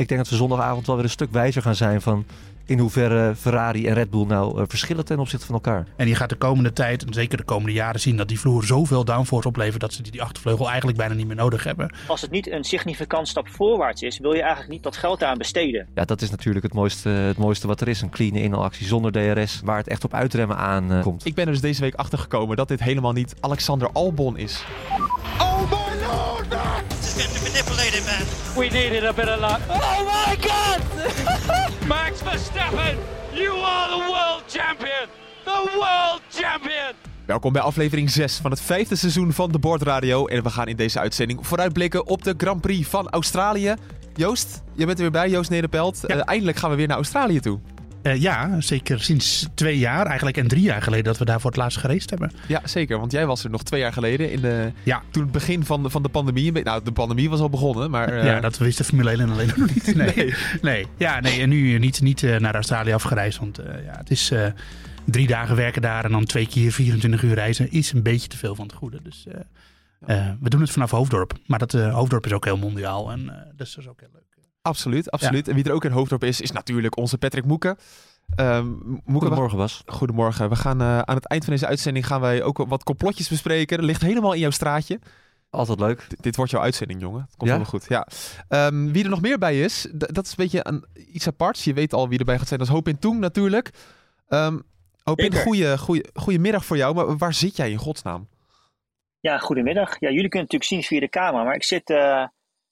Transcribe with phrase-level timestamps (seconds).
[0.00, 2.24] Ik denk dat we zondagavond wel weer een stuk wijzer gaan zijn van
[2.64, 5.86] in hoeverre Ferrari en Red Bull nou uh, verschillen ten opzichte van elkaar.
[5.96, 8.64] En je gaat de komende tijd, en zeker de komende jaren, zien dat die vloer
[8.64, 11.94] zoveel downforce oplevert dat ze die, die achtervleugel eigenlijk bijna niet meer nodig hebben.
[12.06, 15.38] Als het niet een significant stap voorwaarts is, wil je eigenlijk niet dat geld aan
[15.38, 15.86] besteden.
[15.94, 18.00] Ja, dat is natuurlijk het mooiste, het mooiste wat er is.
[18.00, 21.26] Een clean inhaalactie zonder DRS, waar het echt op uitremmen aan uh, komt.
[21.26, 24.64] Ik ben er dus deze week achter gekomen dat dit helemaal niet Alexander Albon is.
[25.38, 26.79] Oh my lord!
[28.56, 29.60] We needed a bit of luck.
[29.68, 30.80] Oh my god!
[31.88, 32.96] Max Verstappen,
[33.32, 35.08] you are the world champion!
[35.44, 36.94] The world champion!
[37.26, 40.26] Welkom bij aflevering 6 van het vijfde seizoen van de Bordradio.
[40.26, 43.74] En we gaan in deze uitzending vooruitblikken op de Grand Prix van Australië.
[44.14, 46.04] Joost, je bent er weer bij, Joost Nederpelt.
[46.06, 46.16] Ja.
[46.16, 47.58] Uh, eindelijk gaan we weer naar Australië toe.
[48.02, 51.50] Uh, ja, zeker sinds twee jaar, eigenlijk en drie jaar geleden dat we daar voor
[51.50, 52.32] het laatst geraced hebben.
[52.48, 52.98] Ja, zeker.
[52.98, 55.02] Want jij was er nog twee jaar geleden, in de, ja.
[55.10, 56.52] toen het begin van de, van de pandemie.
[56.52, 58.12] Nou, de pandemie was al begonnen, maar...
[58.12, 58.24] Uh...
[58.24, 59.94] Ja, dat wist de Formule 1 alleen nog niet.
[60.00, 60.14] Nee.
[60.14, 60.34] nee.
[60.62, 60.86] nee.
[60.96, 64.32] Ja, nee, en nu niet, niet uh, naar Australië afgereisd, want ja, het is
[65.04, 68.36] drie dagen werken daar en dan twee keer 24 uur reizen is een beetje te
[68.36, 69.00] veel van het goede.
[69.02, 69.26] Dus
[70.40, 71.32] we doen het vanaf Hoofddorp.
[71.46, 73.24] Maar dat Hoofddorp is ook heel mondiaal en
[73.56, 74.29] dus dat is ook heel leuk.
[74.62, 75.46] Absoluut, absoluut.
[75.46, 75.52] Ja.
[75.52, 77.78] En wie er ook in Hoofddorp is, is natuurlijk onze Patrick Moeken.
[78.36, 79.82] Um, Goedemorgen Bas.
[79.86, 80.48] Goedemorgen.
[80.48, 83.76] We gaan uh, aan het eind van deze uitzending gaan wij ook wat complotjes bespreken.
[83.76, 85.00] Dat ligt helemaal in jouw straatje.
[85.50, 85.98] Altijd leuk.
[86.00, 87.20] D dit wordt jouw uitzending, jongen.
[87.20, 87.56] Dat komt ja?
[87.56, 87.86] helemaal goed.
[88.48, 88.66] Ja.
[88.66, 91.64] Um, wie er nog meer bij is, dat is een beetje een, iets aparts.
[91.64, 92.58] Je weet al wie erbij gaat zijn.
[92.58, 93.70] Dat is Hoop in Toen natuurlijk.
[94.28, 94.62] Um,
[95.02, 96.94] Hoop in, goede, goede, goedemiddag voor jou.
[96.94, 98.28] Maar waar zit jij in godsnaam?
[99.20, 99.88] Ja, goedemiddag.
[99.88, 101.44] Ja, jullie kunnen het natuurlijk zien via de camera.
[101.44, 102.26] Maar ik zit uh,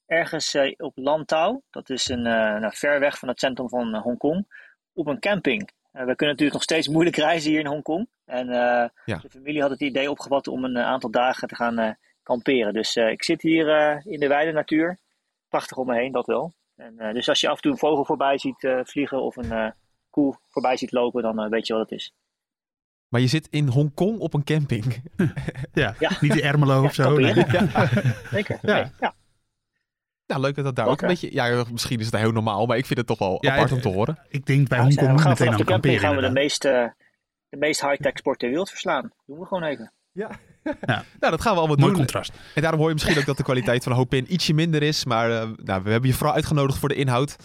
[0.09, 1.61] ergens uh, op Lantau.
[1.69, 4.47] Dat is een, uh, nou, ver weg van het centrum van Hongkong
[4.93, 5.61] op een camping.
[5.61, 8.07] Uh, we kunnen natuurlijk nog steeds moeilijk reizen hier in Hongkong.
[8.25, 9.17] En uh, ja.
[9.21, 11.91] de familie had het idee opgevat om een aantal dagen te gaan uh,
[12.23, 12.73] kamperen.
[12.73, 13.67] Dus ik zit hier
[14.05, 14.97] in de wijde natuur.
[15.49, 16.53] Prachtig om me heen, dat wel.
[16.75, 19.73] En, dus als je af en toe een vogel voorbij ziet vliegen of een
[20.09, 22.13] koe voorbij ziet lopen, dan weet je wat het is.
[23.07, 25.01] Maar je zit in Hongkong op een camping.
[25.73, 26.11] ja, ja.
[26.21, 27.17] niet in Ermelo of zo.
[27.17, 27.33] Nee.
[27.51, 27.89] Ja.
[28.31, 28.59] Zeker.
[28.61, 28.73] Ja.
[28.73, 28.85] Nee.
[28.99, 29.13] ja.
[30.29, 31.33] Ja, leuk dat dat daar ook een beetje...
[31.33, 33.81] Ja, misschien is het heel normaal, maar ik vind het toch wel ja, apart om
[33.81, 34.19] te horen.
[34.27, 35.99] Ik denk bij Hongkong meteen aan de kamperen.
[35.99, 36.85] gaan we de meest, uh,
[37.49, 39.01] de meest high-tech sport ter wereld verslaan.
[39.01, 39.93] Dat doen we gewoon even.
[40.11, 40.29] Ja.
[40.63, 40.73] ja.
[41.19, 41.85] nou, dat gaan we allemaal doen.
[41.85, 42.31] Mooi contrast.
[42.55, 45.05] En daarom hoor je misschien ook dat de kwaliteit van Hopin ietsje minder is.
[45.05, 47.35] Maar uh, nou, we hebben je vooral uitgenodigd voor de inhoud.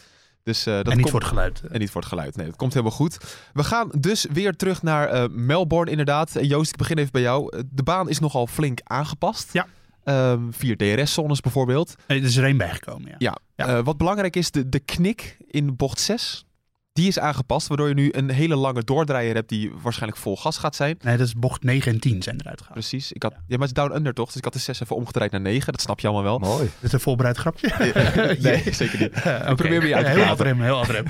[0.43, 1.11] Dus, uh, dat en niet komt...
[1.11, 1.63] voor het geluid.
[1.71, 2.37] En niet voor het geluid.
[2.37, 3.19] Nee, dat komt helemaal goed.
[3.53, 6.37] We gaan dus weer terug naar uh, Melbourne inderdaad.
[6.37, 7.63] En Joost, ik begin even bij jou.
[7.71, 9.53] De baan is nogal flink aangepast.
[9.53, 9.67] Ja.
[10.05, 11.95] Um, vier DRS-zones bijvoorbeeld.
[12.07, 13.15] Er is er één bijgekomen, ja.
[13.19, 13.39] ja.
[13.57, 13.77] ja.
[13.77, 16.45] Uh, wat belangrijk is, de, de knik in bocht 6,
[16.93, 17.69] die is aangepast.
[17.69, 20.99] Waardoor je nu een hele lange doordraaier hebt die waarschijnlijk vol gas gaat zijn.
[21.01, 22.73] Nee, dat is bocht 9 en 10 zijn eruit gegaan.
[22.73, 23.13] Precies.
[23.13, 23.39] Ik had, ja.
[23.39, 24.27] ja, maar het is down-under toch?
[24.27, 25.73] Dus ik had de 6 even omgedraaid naar 9.
[25.73, 26.51] Dat snap je allemaal wel.
[26.51, 26.65] Mooi.
[26.65, 27.73] Dit is een voorbereid grapje?
[28.41, 29.13] nee, zeker niet.
[29.25, 29.55] Uh, okay.
[29.55, 31.05] Probeer me je uit te Heel adrem, heel adrem.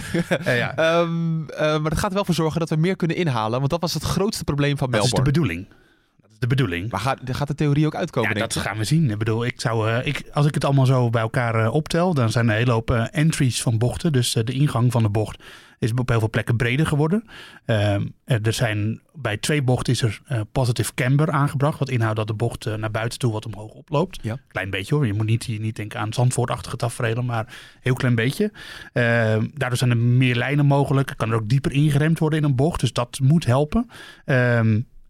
[0.46, 0.98] uh, ja.
[1.00, 3.58] um, uh, maar dat gaat er wel voor zorgen dat we meer kunnen inhalen.
[3.58, 5.16] Want dat was het grootste probleem van Melbourne.
[5.16, 5.66] Dat is de bedoeling
[6.38, 6.90] de bedoeling.
[6.90, 8.34] Maar gaat, gaat de theorie ook uitkomen?
[8.34, 9.10] Ja, dat gaan we zien.
[9.10, 12.14] Ik bedoel, ik zou, uh, ik, als ik het allemaal zo bij elkaar uh, optel,
[12.14, 14.12] dan zijn er een hele hoop uh, entries van bochten.
[14.12, 15.42] Dus de ingang van de bocht
[15.78, 17.24] is op heel veel plekken breder geworden.
[18.24, 20.20] er zijn, bij twee bochten is er
[20.52, 21.78] positive camber aangebracht.
[21.78, 24.18] Wat inhoudt dat de bocht naar buiten toe wat omhoog oploopt.
[24.22, 24.38] Ja.
[24.48, 25.06] Klein beetje hoor.
[25.06, 28.52] Je moet niet, niet denken aan Zandvoortachtige tafereelen, maar heel klein beetje.
[29.54, 31.14] daardoor zijn er meer lijnen mogelijk.
[31.16, 32.80] Kan er ook dieper ingeremd worden in een bocht.
[32.80, 33.90] Dus dat moet helpen.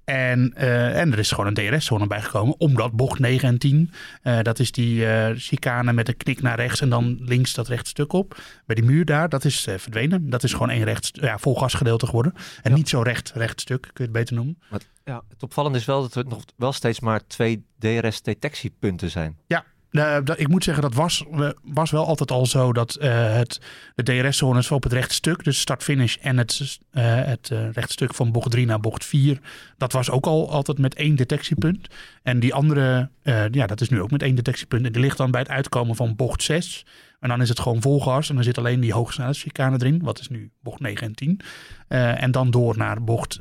[0.05, 3.91] En, uh, en er is gewoon een DRS-zone bijgekomen, omdat bocht 9 en 10,
[4.23, 7.69] uh, dat is die uh, chicane met een knik naar rechts en dan links dat
[7.69, 8.41] rechtstuk op.
[8.67, 10.31] Bij die muur daar, dat is verdwenen.
[10.31, 12.35] Dat is gewoon één rechts, ja, volgasgedeelte geworden.
[12.63, 12.77] En ja.
[12.77, 14.59] niet zo recht, rechtstuk, kun je het beter noemen.
[14.71, 19.39] Maar, ja, het opvallende is wel dat er nog wel steeds maar twee DRS-detectiepunten zijn.
[19.47, 19.65] Ja,
[19.95, 21.25] uh, dat, ik moet zeggen, dat was,
[21.63, 23.61] was wel altijd al zo dat uh, het,
[23.95, 28.81] de DRS-zones op het rechtstuk, dus start-finish en het, het rechtstuk van bocht 3 naar
[28.81, 29.41] bocht 4,
[29.77, 31.89] dat was ook al altijd met één detectiepunt.
[32.23, 33.11] En die andere,
[33.51, 34.87] ja, dat is nu ook met één detectiepunt.
[34.87, 36.87] En die ligt dan bij het uitkomen van bocht 6.
[37.21, 40.19] En dan is het gewoon vol gas en dan zit alleen die hoogsnelheidschicane erin, wat
[40.19, 41.41] is nu bocht 9 en 10.
[41.89, 43.41] en dan door naar bocht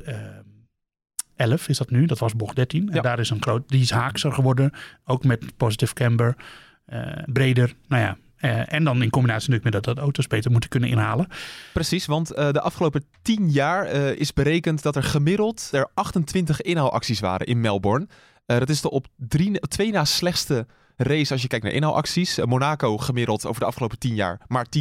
[1.36, 2.06] 11 is dat nu.
[2.06, 2.88] Dat was bocht 13.
[2.88, 3.00] En Ja.
[3.00, 4.70] daar is een groot, die is haakser geworden.
[5.04, 6.36] Ook met positive camber.
[6.84, 7.74] eh, breder.
[7.88, 8.16] Nou ja.
[8.36, 11.26] eh, en dan in combinatie natuurlijk met dat, dat auto's beter moeten kunnen inhalen.
[11.72, 13.86] Precies, want eh, de afgelopen 10 jaar
[14.16, 18.06] is berekend dat er gemiddeld er 28 inhaalacties waren in Melbourne.
[18.46, 20.66] Dat is de op drie, twee na slechtste
[20.96, 22.38] race als je kijkt naar inhaalacties.
[22.44, 24.78] Monaco gemiddeld over de afgelopen 10 jaar maar 10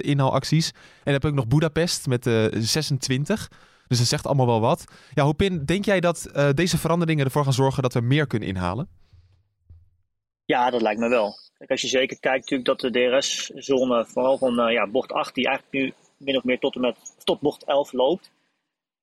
[0.00, 0.70] inhaalacties-.
[0.70, 3.48] En dan heb ik ook nog Budapest met eh 26.
[3.88, 4.84] Dus dat zegt allemaal wel wat.
[5.14, 8.48] Ja, Hopin, denk jij dat eh, deze veranderingen ervoor gaan zorgen dat we meer kunnen
[8.48, 8.88] inhalen?
[10.44, 11.34] Ja, dat lijkt me wel.
[11.58, 15.34] Kijk, als je zeker kijkt natuurlijk dat de DRS-zone, vooral van uh, ja, bocht 8,
[15.34, 18.30] die eigenlijk nu min of meer tot en met tot bocht 11 loopt.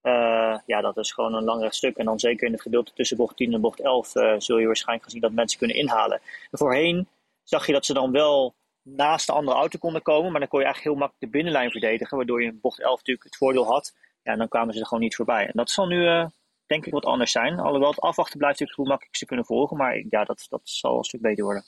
[0.04, 1.98] Uh, ja, dat is gewoon een lang recht stuk.
[1.98, 4.66] En dan zeker in het gedeelte tussen bocht 10 en bocht 11 uh, zul je
[4.66, 6.22] waarschijnlijk zien dat mensen kunnen inhalen.
[6.52, 7.08] En voorheen
[7.44, 10.60] zag je dat ze dan wel naast de andere auto konden komen, maar dan kon
[10.60, 13.66] je eigenlijk heel makkelijk de binnenlijn verdedigen, waardoor je in bocht 11 natuurlijk het voordeel
[13.66, 13.94] had.
[14.26, 15.46] Ja, en dan kwamen ze er gewoon niet voorbij.
[15.46, 16.26] En dat zal nu uh,
[16.66, 17.60] denk ik wat anders zijn.
[17.60, 20.98] Alhoewel het afwachten blijft natuurlijk hoe makkelijk ze kunnen volgen, maar ja, dat, dat zal
[20.98, 21.64] een stuk beter worden.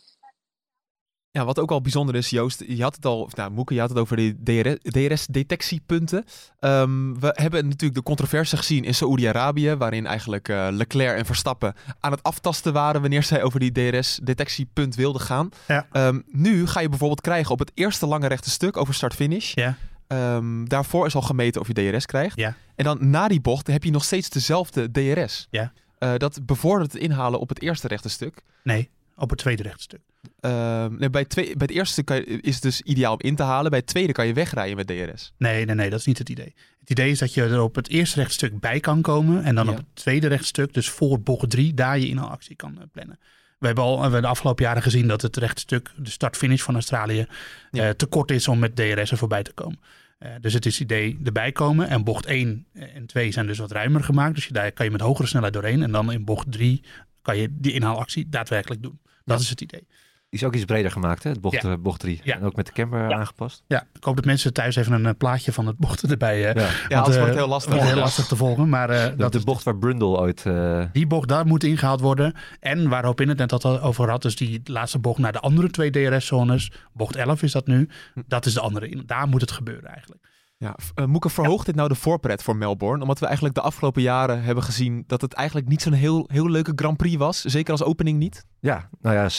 [1.31, 3.79] Ja, wat ook al bijzonder is, Joost, je had het al, of nou, Moeke, je
[3.79, 6.25] had het over de DRS-detectiepunten.
[6.59, 11.75] Um, we hebben natuurlijk de controverse gezien in Saoedi-Arabië, waarin eigenlijk uh, Leclerc en Verstappen
[11.99, 15.49] aan het aftasten waren wanneer zij over die DRS-detectiepunt wilden gaan.
[15.67, 15.87] Ja.
[15.91, 19.53] Um, nu ga je bijvoorbeeld krijgen op het eerste lange rechte stuk over start-finish.
[19.53, 19.77] Ja.
[20.07, 22.35] Um, daarvoor is al gemeten of je DRS krijgt.
[22.37, 22.55] Ja.
[22.75, 25.47] En dan na die bocht heb je nog steeds dezelfde DRS.
[25.49, 25.73] Ja.
[25.99, 28.41] Uh, dat bevordert het inhalen op het eerste rechte stuk.
[28.63, 29.99] Nee, op het tweede rechte stuk.
[30.41, 33.35] Uh, nee, bij, twee, bij het eerste kan je, is het dus ideaal om in
[33.35, 33.69] te halen.
[33.69, 35.33] Bij het tweede kan je wegrijden met DRS.
[35.37, 36.53] Nee, nee, nee, dat is niet het idee.
[36.79, 39.43] Het idee is dat je er op het eerste rechtstuk bij kan komen.
[39.43, 39.71] En dan Ja.
[39.71, 43.19] op het tweede rechtstuk, dus voor bocht 3, daar je inhaalactie kan uh, plannen.
[43.57, 46.73] We hebben al we hebben de afgelopen jaren gezien dat het rechtstuk, de start-finish van
[46.73, 47.25] Australië,
[47.71, 47.83] Ja.
[47.83, 49.79] eh, te kort is om met DRS er voorbij te komen.
[50.19, 51.87] Eh, dus het is het idee erbij komen.
[51.87, 54.35] En bocht 1 en 2 zijn dus wat ruimer gemaakt.
[54.35, 55.83] Dus je, daar kan je met hogere snelheid doorheen.
[55.83, 56.83] En dan in bocht 3
[57.21, 58.99] kan je die inhaalactie daadwerkelijk doen.
[59.25, 59.43] Dat Ja.
[59.43, 59.87] is het idee.
[60.29, 61.29] Die is ook iets breder gemaakt, hè?
[61.29, 61.69] Het bocht, Ja.
[61.71, 62.21] eh, bocht 3.
[62.23, 62.35] Ja.
[62.35, 63.15] En ook met de camber Ja.
[63.17, 63.63] aangepast.
[63.67, 66.63] Ja, ik hoop dat mensen thuis even een eh, plaatje van het bocht erbij hebben.
[66.63, 66.69] Ja.
[66.87, 67.73] Ja, Want, eh, wordt het heel lastig.
[67.73, 68.69] wordt heel lastig te volgen.
[68.69, 70.45] Maar eh, Dat dat de bocht waar Brundle ooit...
[70.45, 72.33] eh, Die bocht daar moet ingehaald worden.
[72.59, 75.69] En waar Hopin het net al over had, dus die laatste bocht naar de andere
[75.69, 76.71] twee DRS-zones.
[76.93, 77.89] Bocht 11 is dat nu.
[78.27, 78.89] Dat is de andere.
[78.89, 79.03] in.
[79.05, 80.21] Daar moet het gebeuren eigenlijk.
[80.57, 83.01] Ja, eh, Moeke, verhoogt dit nou de voorpret voor Melbourne?
[83.01, 86.49] Omdat we eigenlijk de afgelopen jaren hebben gezien dat het eigenlijk niet zo'n heel, heel
[86.49, 87.41] leuke Grand Prix was.
[87.41, 88.45] Zeker als opening niet.
[88.59, 89.29] Ja, nou ja,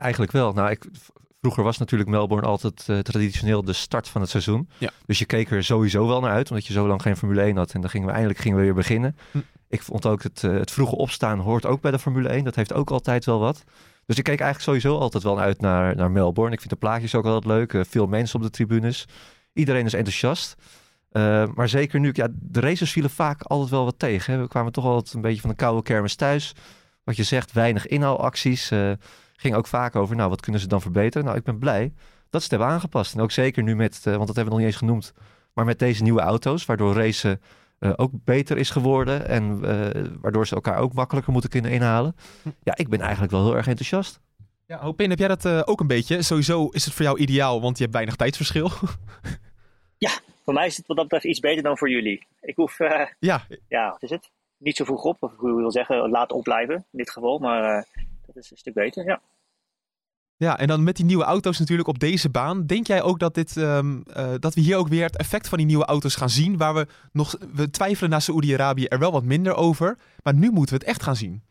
[0.00, 0.52] eigenlijk wel.
[0.52, 0.86] Nou, ik,
[1.40, 4.68] vroeger was natuurlijk Melbourne altijd eh, traditioneel de start van het seizoen.
[4.78, 4.90] Ja.
[5.06, 7.56] Dus je keek er sowieso wel naar uit, omdat je zo lang geen Formule 1
[7.56, 7.72] had.
[7.72, 9.16] En dan gingen we eindelijk gingen we weer beginnen.
[9.30, 9.38] Hm.
[9.68, 12.44] Ik vond ook het, eh, het vroege opstaan hoort ook bij de Formule 1.
[12.44, 13.64] Dat heeft ook altijd wel wat.
[14.06, 16.54] Dus ik keek eigenlijk sowieso altijd wel uit naar, naar Melbourne.
[16.54, 17.74] Ik vind de plaatjes ook altijd leuk.
[17.74, 19.08] eh, veel mensen op de tribunes.
[19.52, 20.54] Iedereen is enthousiast.
[21.54, 24.32] Maar zeker nu, ja, de races vielen vaak altijd wel wat tegen.
[24.32, 24.40] Hè.
[24.40, 26.54] We kwamen toch altijd een beetje van de koude kermis thuis.
[27.04, 28.72] Wat je zegt, weinig inhaalacties.
[29.40, 31.26] Ging ook vaak over, nou, wat kunnen ze dan verbeteren?
[31.26, 31.92] Nou, ik ben blij
[32.30, 33.14] dat ze het hebben aangepast.
[33.14, 35.12] En ook zeker nu met, eh, want dat hebben we nog niet eens genoemd,
[35.54, 37.40] maar met deze nieuwe auto's, waardoor racen
[37.78, 42.16] eh, ook beter is geworden en eh, waardoor ze elkaar ook makkelijker moeten kunnen inhalen.
[42.62, 44.20] Ja, ik ben eigenlijk wel heel erg enthousiast.
[44.66, 46.22] Ja, Hopin, heb jij dat eh, ook een beetje?
[46.22, 48.70] Sowieso is het voor jou ideaal, want je hebt weinig tijdsverschil.
[50.44, 52.26] Voor mij is het wat dat betreft iets beter dan voor jullie.
[52.40, 54.30] Ik hoef, eh, ja, ja, wat is het?
[54.56, 57.38] Niet zo vroeg op, of hoe je wil zeggen, laat opblijven in dit geval.
[57.38, 58.02] Maar eh,
[58.34, 59.20] dat is een stuk beter, ja.
[60.36, 62.66] ja, en dan met die nieuwe auto's natuurlijk op deze baan.
[62.66, 65.58] Denk jij ook dat, dit, ehm, eh, dat we hier ook weer het effect van
[65.58, 66.56] die nieuwe auto's gaan zien?
[66.56, 69.98] Waar we nog, we twijfelen na Saoedi-Arabië er wel wat minder over.
[70.22, 71.42] Maar nu moeten we het echt gaan zien.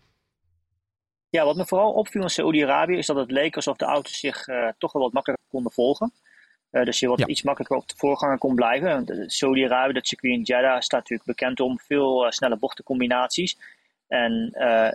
[1.30, 4.48] Ja, wat me vooral opviel in Saoedi-Arabië is dat het leek alsof de auto's zich
[4.48, 6.12] eh, toch wel wat makkelijker konden volgen.
[6.70, 7.28] Eh, dus je wat Ja.
[7.28, 8.90] iets makkelijker op de voorganger kon blijven.
[9.06, 13.58] Want, Saoedi-Arabië, dat circuit in Jeddah, staat natuurlijk bekend om veel snelle bochtencombinaties.
[14.08, 14.92] En eh,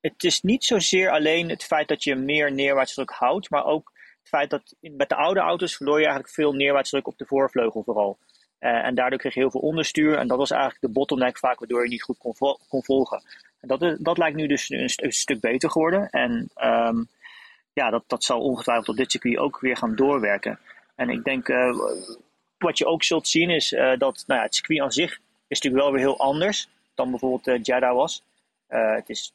[0.00, 4.28] het is niet zozeer alleen het feit dat je meer neerwaartsdruk houdt, maar ook het
[4.28, 8.18] feit dat met de oude auto's verloor je eigenlijk veel neerwaartsdruk op de voorvleugel vooral.
[8.58, 10.18] Eh, en daardoor kreeg je heel veel onderstuur.
[10.18, 12.34] En dat was eigenlijk de bottleneck vaak waardoor je niet goed kon,
[12.68, 13.22] kon volgen.
[13.60, 16.08] En dat, is- dat lijkt nu dus een, st- een stuk beter geworden.
[16.10, 17.02] En ehm,
[17.72, 20.58] ja, dat, dat zal ongetwijfeld op dit circuit ook weer gaan doorwerken.
[20.94, 21.78] En ik denk, eh,
[22.58, 25.12] wat je ook zult zien is eh, dat nou ja, het circuit aan zich
[25.48, 28.22] is natuurlijk wel weer heel anders dan bijvoorbeeld eh, Jeddah was.
[28.66, 29.32] Eh, het is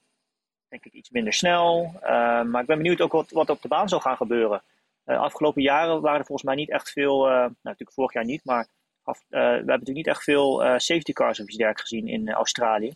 [0.74, 1.94] denk ik iets minder snel.
[2.02, 4.64] eh, maar ik ben benieuwd ook wat, wat op de baan zal gaan gebeuren.
[5.04, 8.26] De afgelopen jaren waren er volgens mij niet echt veel, eh, nou natuurlijk vorig jaar
[8.26, 8.68] niet, maar
[9.04, 12.28] eh, we hebben natuurlijk niet echt veel eh, safety cars of iets dergelijks gezien in
[12.28, 12.94] eh, Australië.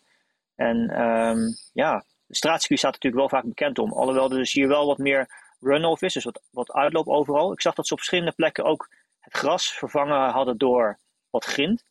[0.56, 1.40] En ehm,
[1.74, 3.94] ja, de straatcircuit staat natuurlijk wel vaak bekend om.
[3.94, 5.28] Alhoewel er dus hier wel wat meer
[5.60, 7.52] runoff is, dus wat, wat uitloop overal.
[7.52, 10.98] Ik zag dat ze op verschillende plekken ook het gras vervangen hadden door
[11.30, 11.86] wat grind.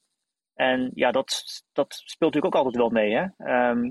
[0.54, 3.14] En ja, dat, dat speelt natuurlijk ook altijd wel mee.
[3.14, 3.26] Hè?
[3.38, 3.90] Ehm,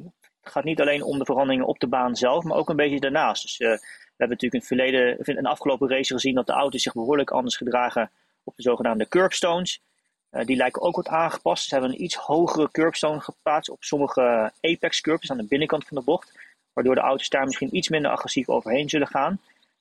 [0.50, 3.42] gaat niet alleen om de veranderingen op de baan zelf, maar ook een beetje daarnaast.
[3.42, 6.54] Dus eh, we hebben natuurlijk in het verleden, in een afgelopen race gezien dat de
[6.54, 8.12] auto's zich behoorlijk anders gedragen
[8.44, 9.82] op de zogenaamde curbstones.
[10.30, 11.68] Eh, die lijken ook wat aangepast.
[11.68, 15.98] Ze hebben een iets hogere curbstone geplaatst op sommige apex curbs aan de binnenkant van
[15.98, 16.40] de bocht.
[16.74, 19.40] Waardoor de auto's daar misschien iets minder agressief overheen zullen gaan.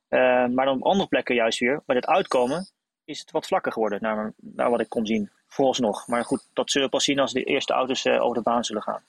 [0.08, 2.66] Eh, maar dan op andere plekken juist weer, bij het uitkomen,
[3.04, 6.06] is het wat vlakker geworden, naar, naar wat ik kon zien, vooralsnog.
[6.06, 8.64] Maar goed, dat zullen we pas zien als de eerste auto's eh, over de baan
[8.64, 9.02] zullen gaan.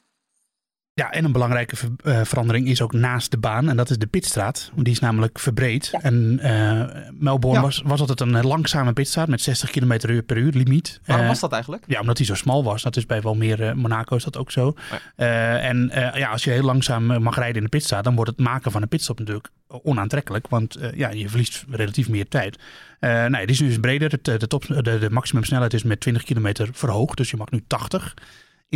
[0.98, 3.70] Ja, en een belangrijke ver- eh, verandering is ook naast de baan.
[3.70, 4.72] En dat is de pitstraat.
[4.76, 5.92] Die is namelijk verbreed.
[6.02, 7.66] En eh, Melbourne Ja.
[7.66, 11.00] was, was altijd een eh, langzame pitstraat met 60 km per uur limiet.
[11.06, 11.84] Waarom was dat eigenlijk?
[11.88, 12.82] Ja, omdat hij zo smal was.
[12.84, 14.74] Dat is bij wel meer Monaco is dat ook zo.
[14.92, 15.00] ja.
[15.16, 18.40] Eh, en ja, als je heel langzaam mag rijden in de pitstraat, dan wordt het
[18.40, 20.48] maken van een pitstop natuurlijk onaantrekkelijk.
[20.48, 22.60] Want ja, je verliest relatief meer tijd.
[23.00, 24.12] Nee, die is dus breder.
[24.22, 27.18] Eh, de, top, de, de maximumsnelheid is met 20 kilometer verhoogd.
[27.18, 28.14] Dus je mag nu 80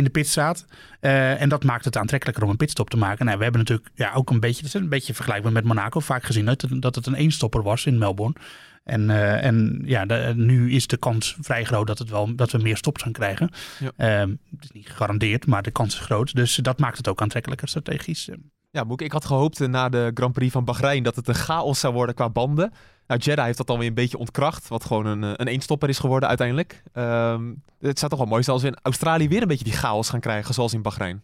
[0.00, 0.64] in de pitstraat.
[1.00, 3.24] Eh, en dat maakt het aantrekkelijker om een pitstop te maken.
[3.24, 6.00] Nou, we hebben natuurlijk ja, ook een beetje, dat is een beetje vergelijkbaar met Monaco,
[6.00, 8.36] vaak gezien dat het, dat het een eenstopper was in Melbourne.
[8.84, 12.50] En, eh, en ja, de- nu is de kans vrij groot dat, het wel, dat
[12.50, 13.50] we meer stops gaan krijgen.
[13.78, 13.90] Ja.
[13.96, 16.34] Ehm, het is niet gegarandeerd, maar de kans is groot.
[16.34, 18.28] Dus dat maakt het ook aantrekkelijker strategisch.
[18.72, 21.34] Ja, Moek, ik had gehoopt eh, na de Grand Prix van Bahrein dat het een
[21.34, 22.72] chaos zou worden qua banden.
[23.06, 25.88] Nou, Jeddah heeft dat dan weer een beetje ontkracht, wat gewoon een, eh, een eenstopper
[25.88, 26.82] is geworden uiteindelijk.
[26.92, 29.72] Ehm, het zou toch wel mooi zijn als we in Australië weer een beetje die
[29.72, 31.22] chaos gaan krijgen, zoals in Bahrein.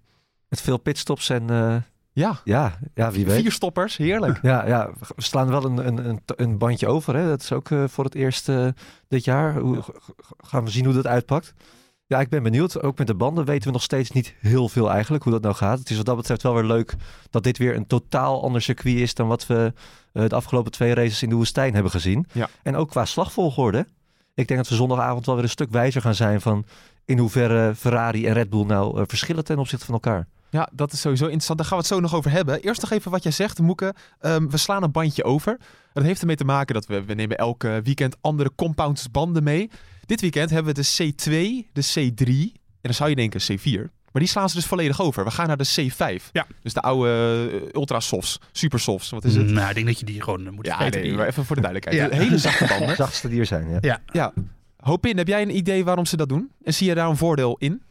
[0.48, 1.76] Met veel pitstops en eh,
[2.12, 3.40] Ja, ja, ja, wie weet.
[3.40, 4.38] vier stoppers, heerlijk.
[4.42, 7.16] Ja, ja, we slaan wel een, een, een, een bandje over.
[7.16, 7.28] Hè?
[7.28, 8.50] Dat is ook voor het eerst
[9.08, 9.56] dit jaar.
[9.58, 9.82] Hoe,
[10.38, 11.54] gaan we zien hoe dat uitpakt.
[12.08, 12.82] Ja, ik ben benieuwd.
[12.82, 15.54] Ook met de banden weten we nog steeds niet heel veel eigenlijk hoe dat nou
[15.54, 15.78] gaat.
[15.78, 16.94] Het is wat dat betreft wel weer leuk
[17.30, 19.72] dat dit weer een totaal ander circuit is dan wat we
[20.12, 22.26] eh, de afgelopen twee races in de woestijn hebben gezien.
[22.32, 22.48] Ja.
[22.62, 23.86] En ook qua slagvolgorde.
[24.34, 26.64] Ik denk dat we zondagavond wel weer een stuk wijzer gaan zijn van
[27.04, 30.26] in hoeverre Ferrari en Red Bull nou eh, verschillen ten opzichte van elkaar.
[30.50, 31.58] Ja, dat is sowieso interessant.
[31.58, 32.60] Daar gaan we het zo nog over hebben.
[32.60, 33.94] Eerst nog even wat jij zegt, Moeke.
[34.20, 35.58] Ehm, we slaan een bandje over.
[35.96, 39.70] Dat heeft ermee te maken dat we, we nemen elke weekend andere compounds banden mee.
[40.06, 41.30] Dit weekend hebben we de C2,
[41.72, 43.90] de C3 en dan zou je denken C4.
[44.12, 45.24] Maar die slaan ze dus volledig over.
[45.24, 46.30] We gaan naar de C5.
[46.32, 46.46] Ja.
[46.62, 49.10] Dus de oude eh, ultra softs, super softs.
[49.10, 49.46] Wat is het?
[49.46, 51.62] Nou, ik denk dat je die gewoon eh, moet Ja, nee, maar even voor de
[51.62, 52.10] duidelijkheid.
[52.12, 52.18] Ja.
[52.18, 52.96] De hele zachte De banden.
[53.06, 53.78] zachtste die er zijn, ja.
[53.80, 54.00] ja.
[54.12, 54.32] Ja.
[54.76, 56.50] Hopin, heb jij een idee waarom ze dat doen?
[56.62, 57.82] En zie je daar een voordeel in?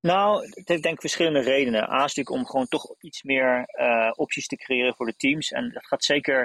[0.00, 1.82] Nou, het heeft denk ik verschillende redenen.
[1.82, 5.52] A is natuurlijk om gewoon toch iets meer eh, opties te creëren voor de teams.
[5.52, 6.42] En dat gaat zeker.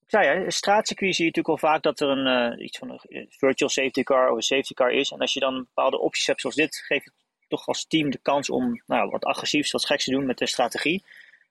[0.00, 2.90] Ik zei, hè, straatcircuit zie je natuurlijk al vaak dat er een eh, iets van
[2.90, 5.10] een virtual safety car of een safety car is.
[5.10, 7.14] En als je dan bepaalde opties hebt zoals dit, geeft het
[7.48, 10.46] toch als team de kans om nou, wat agressiefs, wat geks te doen met de
[10.46, 11.04] strategie.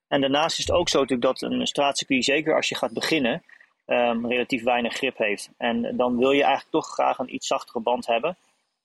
[0.07, 3.43] En daarnaast is het ook zo natuurlijk dat een straatcircuit, zeker als je gaat beginnen,
[3.85, 5.49] ehm, relatief weinig grip heeft.
[5.57, 8.37] En dan wil je eigenlijk toch graag een iets zachtere band hebben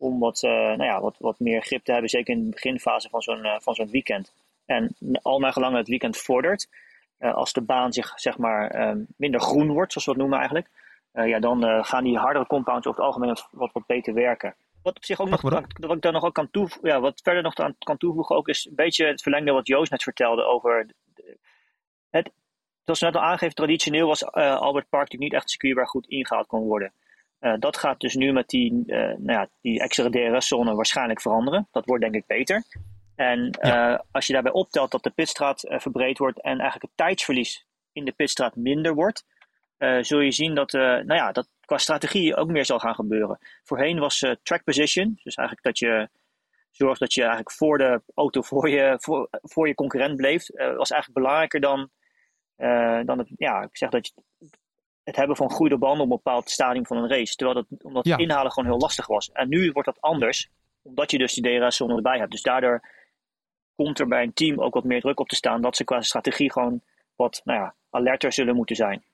[0.04, 3.08] om wat, eh, nou ja, wat, wat meer grip te hebben, zeker in de beginfase
[3.08, 4.32] van zo'n eh, van zo'n weekend.
[4.66, 6.68] En al naar gelang het weekend vordert,
[7.18, 10.38] eh, als de baan zich zeg maar ehm, minder groen wordt, zoals we dat noemen
[10.38, 10.68] eigenlijk,
[11.12, 14.54] ja, dan gaan die hardere compounds over het algemeen wat, wat, beter werken.
[14.82, 17.42] Wat op zich ook nog, wat ik daar nog ook kan toevoegen, ja, wat verder
[17.42, 20.86] nog aan kan toevoegen ook is een beetje het verlengde wat Joost net vertelde over
[21.14, 21.38] de-
[22.10, 22.30] het,
[22.84, 26.06] zoals we net al aangegeven, traditioneel was Albert Park natuurlijk niet echt circuit waar goed
[26.06, 26.92] ingehaald kon worden.
[27.44, 31.68] Eh, dat gaat dus nu met die, eh, nou ja, die extra DRS-zone waarschijnlijk veranderen.
[31.70, 32.64] Dat wordt denk ik beter.
[33.14, 37.66] En eh, als je daarbij optelt dat de pitstraat verbreed wordt en eigenlijk het tijdsverlies
[37.92, 39.24] in de pitstraat minder wordt,
[40.00, 43.38] zul je zien dat, nou ja, dat qua strategie ook meer zal gaan gebeuren.
[43.62, 46.08] Voorheen was track position, dus eigenlijk dat je
[46.70, 50.90] zorgt dat je eigenlijk voor de auto voor je, voor, voor je concurrent bleef, was
[50.90, 51.90] eigenlijk belangrijker dan,
[53.06, 54.12] dan het, ja, ik zeg dat je,
[55.04, 57.34] het hebben van goede banden op een bepaald stadium van een race.
[57.34, 58.16] Terwijl dat, omdat Ja.
[58.16, 59.30] inhalen gewoon heel lastig was.
[59.32, 60.50] En nu wordt dat anders,
[60.82, 62.30] omdat je dus die DRS-zone erbij hebt.
[62.30, 62.80] Dus daardoor
[63.74, 66.00] komt er bij een team ook wat meer druk op te staan dat ze qua
[66.02, 66.82] strategie gewoon
[67.16, 69.04] wat nou ja, alerter zullen moeten zijn.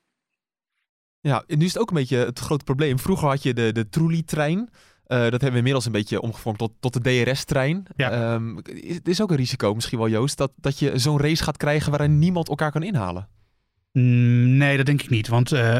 [1.19, 2.99] Ja, en nu is het ook een beetje het grote probleem.
[2.99, 4.69] Vroeger had je de, de Trulli-trein.
[5.05, 7.85] Eh, dat hebben we inmiddels een beetje omgevormd tot, tot de DRS-trein.
[7.95, 8.11] Ja.
[8.11, 11.43] Ehm, is- het is ook een risico misschien wel, Joost, dat, dat je zo'n race
[11.43, 13.29] gaat krijgen waarin niemand elkaar kan inhalen.
[13.93, 15.27] Mm, Nee, dat denk ik niet.
[15.27, 15.79] Want eh,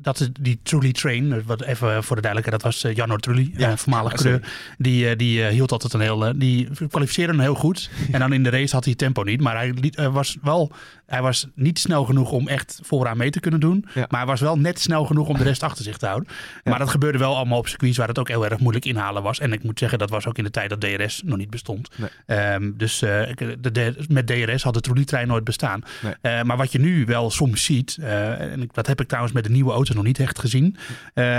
[0.00, 3.16] dat is die Trulli Train, eh, wat even voor de duidelijkheid, dat was uh, Janno
[3.16, 4.52] Trulli, Ja, eh, voormalig ja, coureur.
[4.78, 6.26] Die, eh, die eh, hield altijd een heel.
[6.26, 7.90] eh, die kwalificeerde hem heel goed.
[8.12, 9.40] En dan in de race had hij tempo niet.
[9.40, 10.72] Maar hij liet, eh, was wel.
[11.06, 13.84] Hij was niet snel genoeg om echt vooraan mee te kunnen doen.
[13.94, 14.06] Ja.
[14.08, 16.28] Maar hij was wel net snel genoeg om de rest achter zich te houden.
[16.64, 19.38] Maar dat gebeurde wel allemaal op circuits waar het ook heel erg moeilijk inhalen was.
[19.38, 21.88] En ik moet zeggen, dat was ook in de tijd dat DRS nog niet bestond.
[21.96, 22.08] Nee.
[22.26, 23.22] Ehm, dus eh,
[23.60, 25.82] de, de- met DRS had de Trulli-trein nooit bestaan.
[26.02, 26.14] Nee.
[26.20, 29.44] Eh, maar wat je nu wel soms ziet, eh, en dat heb ik trouwens met
[29.44, 30.76] de nieuwe auto's nog niet echt gezien,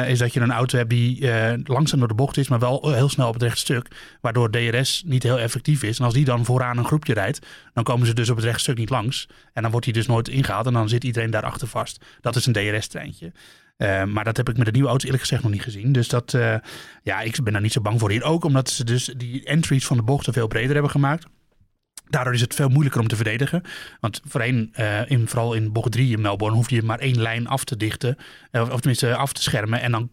[0.07, 1.27] is dat je een auto hebt die
[1.63, 3.87] langzaam door de bocht is, maar wel heel snel op het rechtstuk,
[4.21, 5.99] waardoor DRS niet heel effectief is.
[5.99, 7.39] En als die dan vooraan een groepje rijdt,
[7.73, 9.27] dan komen ze dus op het rechtstuk niet langs.
[9.55, 12.05] En dan wordt hij dus nooit ingehaald en dan zit iedereen daarachter vast.
[12.21, 13.31] Dat is een DRS-treintje.
[13.77, 15.91] Eh, maar dat heb ik met de nieuwe auto's eerlijk gezegd nog niet gezien.
[15.91, 16.55] Dus dat, eh,
[17.03, 18.23] ja, ik ben daar niet zo bang voor hier.
[18.23, 21.25] Ook omdat ze dus die entries van de bochten veel breder hebben gemaakt.
[22.09, 23.61] Daardoor is het veel moeilijker om te verdedigen.
[23.99, 27.47] Want voorheen, eh, in, vooral in bocht 3 in Melbourne, hoef je maar één lijn
[27.47, 28.17] af te dichten.
[28.51, 29.81] of tenminste af te schermen.
[29.81, 30.09] En dan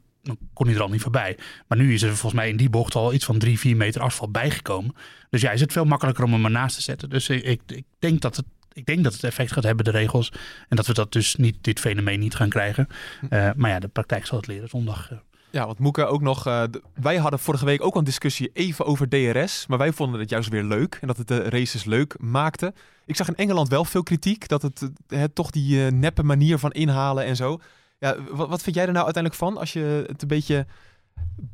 [0.53, 1.39] kon hij er al niet voorbij.
[1.69, 4.01] Maar nu is er volgens mij in die bocht al iets van drie, vier meter
[4.01, 4.95] asfalt bijgekomen.
[5.31, 7.11] Dus ja, is het veel makkelijker om hem ernaast te zetten.
[7.11, 10.33] Dus ik, ik denk dat het ik denk dat het effect gaat hebben, de regels.
[10.69, 12.89] En dat we dat dus niet, dit fenomeen niet gaan krijgen.
[13.31, 15.11] Uh, maar ja, de praktijk zal het leren zondag.
[15.11, 15.19] Uh.
[15.51, 16.47] Ja, want Moeke ook nog.
[16.47, 16.63] Uh,
[16.95, 19.67] wij hadden vorige week ook een discussie even over DRS.
[19.67, 20.99] Maar wij vonden het juist weer leuk.
[21.01, 22.75] En dat het de races leuk maakte.
[23.07, 24.49] Ik zag in Engeland wel veel kritiek.
[24.49, 27.59] Dat het, het toch die neppe manier van inhalen en zo.
[27.99, 29.57] Ja, wat, wat, vind jij er nou uiteindelijk van?
[29.57, 30.67] Als je het een beetje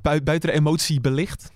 [0.02, 1.50] buiten de emotie belicht?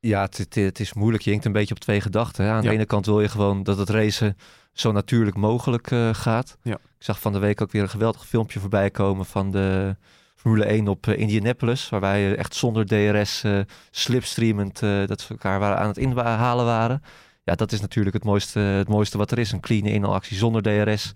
[0.00, 1.22] Ja, het, het, het, is moeilijk.
[1.22, 2.44] Je hinkt een beetje op twee gedachten.
[2.44, 2.50] Hè?
[2.50, 4.36] Aan de ene kant wil je gewoon dat het racen
[4.72, 6.58] zo natuurlijk mogelijk uh, gaat.
[6.62, 6.74] Ja.
[6.74, 9.96] Ik zag van de week ook weer een geweldig filmpje voorbij komen van de
[10.34, 11.88] Formule 1 op uh, Indianapolis.
[11.88, 17.02] Waarbij je echt zonder DRS uh, slipstreamend dat ze elkaar waren aan het inhalen waren.
[17.44, 19.52] Ja, dat is natuurlijk het mooiste, het mooiste wat er is.
[19.52, 21.12] Een clean inhaalactie zonder DRS.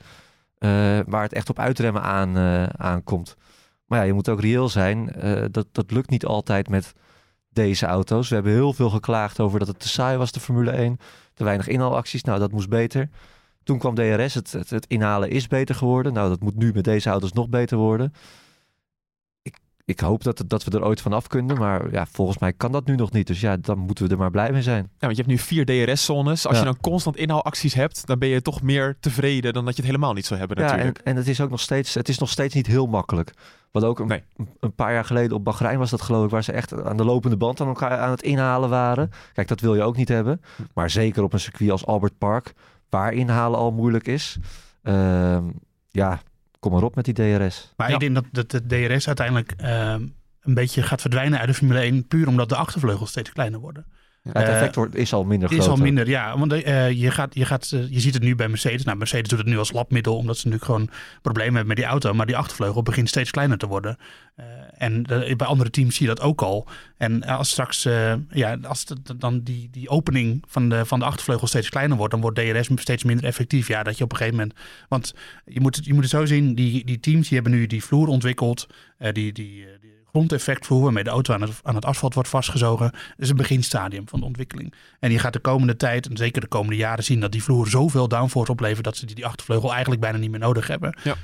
[1.07, 2.37] waar het echt op uitremmen aan,
[2.79, 3.37] aankomt.
[3.87, 5.15] Maar ja, je moet ook reëel zijn.
[5.51, 6.93] dat, dat lukt niet altijd met
[7.53, 8.29] deze auto's.
[8.29, 10.99] We hebben heel veel geklaagd over dat het te saai was, de Formule 1.
[11.35, 12.23] Te weinig inhaalacties.
[12.23, 13.09] Nou, dat moest beter.
[13.65, 16.13] Toen kwam DRS, het, het, het, inhalen is beter geworden.
[16.13, 18.13] Nou, dat moet nu met deze auto's nog beter worden.
[19.93, 22.87] Ik, hoop dat, dat we er ooit vanaf kunnen, maar ja, volgens mij kan dat
[22.87, 23.27] nu nog niet.
[23.27, 24.83] Dus ja, dan moeten we er maar blij mee zijn.
[24.83, 26.47] Ja, want je hebt nu vier DRS-zones.
[26.47, 29.83] Als je dan constant inhaalacties hebt, dan ben je toch meer tevreden dan dat je
[29.83, 30.97] het helemaal niet zou hebben natuurlijk.
[30.97, 33.33] Ja, en, en het is ook nog steeds, het is nog steeds niet heel makkelijk.
[33.71, 34.23] Wat ook een,
[34.61, 37.05] een, paar jaar geleden op Bahrein was dat geloof ik, waar ze echt aan de
[37.05, 39.11] lopende band aan elkaar aan het inhalen waren.
[39.33, 40.41] Kijk, dat wil je ook niet hebben.
[40.75, 42.53] Maar zeker op een circuit als Albert Park,
[42.89, 44.39] waar inhalen al moeilijk is.
[44.83, 45.39] Uh,
[45.91, 46.21] ja,
[46.63, 47.73] kom maar op met die DRS.
[47.77, 49.95] Maar ik denk dat, dat de DRS uiteindelijk uh,
[50.41, 53.87] een beetje gaat verdwijnen uit de Formule 1, puur omdat de achtervleugels steeds kleiner worden.
[54.23, 55.61] Het effect wordt, is al minder groot.
[55.61, 56.39] Is al minder, ja.
[56.39, 58.85] Want uh, je, gaat, je, gaat, uh, je ziet het nu bij Mercedes.
[58.85, 60.89] Nou, Mercedes doet het nu als labmiddel, omdat ze natuurlijk gewoon
[61.23, 62.15] problemen hebben met die auto.
[62.15, 63.97] Maar die achtervleugel begint steeds kleiner te worden.
[64.37, 64.47] Uh,
[64.79, 65.03] en
[65.37, 66.69] bij andere teams zie je dat ook al.
[66.97, 67.83] En als straks,
[68.31, 68.85] ja, als
[69.17, 72.69] dan die, die opening van de, van de achtervleugel steeds kleiner wordt, dan wordt DRS
[72.75, 73.69] steeds minder effectief.
[73.69, 74.59] Ja, dat je op een gegeven moment.
[74.89, 75.15] Want
[75.45, 77.85] je moet het, je moet het zo zien, die, die teams die hebben nu die
[77.85, 78.67] vloer ontwikkeld.
[78.99, 82.91] die, die, die grondeffectvloer waarmee de auto aan het, aan het asfalt wordt vastgezogen.
[82.91, 84.75] Dat is een beginstadium van de ontwikkeling.
[85.01, 87.69] En je gaat de komende tijd, en zeker de komende jaren, zien dat die vloer
[87.69, 90.99] zoveel downforce oplevert dat ze die, die achtervleugel eigenlijk bijna niet meer nodig hebben.
[91.05, 91.15] Ja.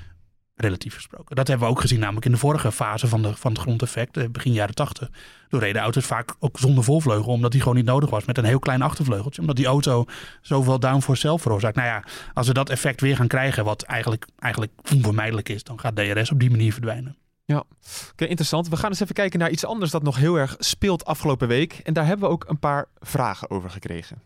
[0.55, 1.37] Relatief gesproken.
[1.37, 4.17] Dat hebben we ook gezien, namelijk in de vorige fase van, de, van het grondeffect,
[4.17, 5.11] eh, begin jaren 80.
[5.49, 8.25] Door reden auto's vaak ook zonder volvleugel, omdat die gewoon niet nodig was.
[8.25, 9.41] Met een heel klein achtervleugeltje.
[9.41, 10.05] Omdat die auto
[10.41, 11.77] zoveel downforce zelf veroorzaakt.
[11.77, 15.81] Nou ja, als we dat effect weer gaan krijgen, wat eigenlijk, eigenlijk onvermijdelijk is, dan
[15.81, 17.17] gaat DRS op die manier verdwijnen.
[17.49, 17.65] Ja,
[18.11, 18.69] oké, interessant.
[18.69, 21.73] We gaan eens even kijken naar iets anders dat nog heel erg speelt afgelopen week.
[21.73, 24.23] En daar hebben we ook een paar vragen over gekregen.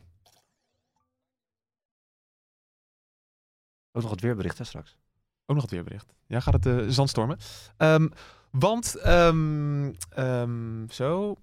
[3.93, 4.97] Ook nog het weerbericht hè, straks.
[5.47, 6.15] Ook nog het weerbericht.
[6.27, 7.39] Ja, gaat het uh, zandstormen.
[7.79, 8.13] Um,
[8.51, 11.37] want, um, um, zo.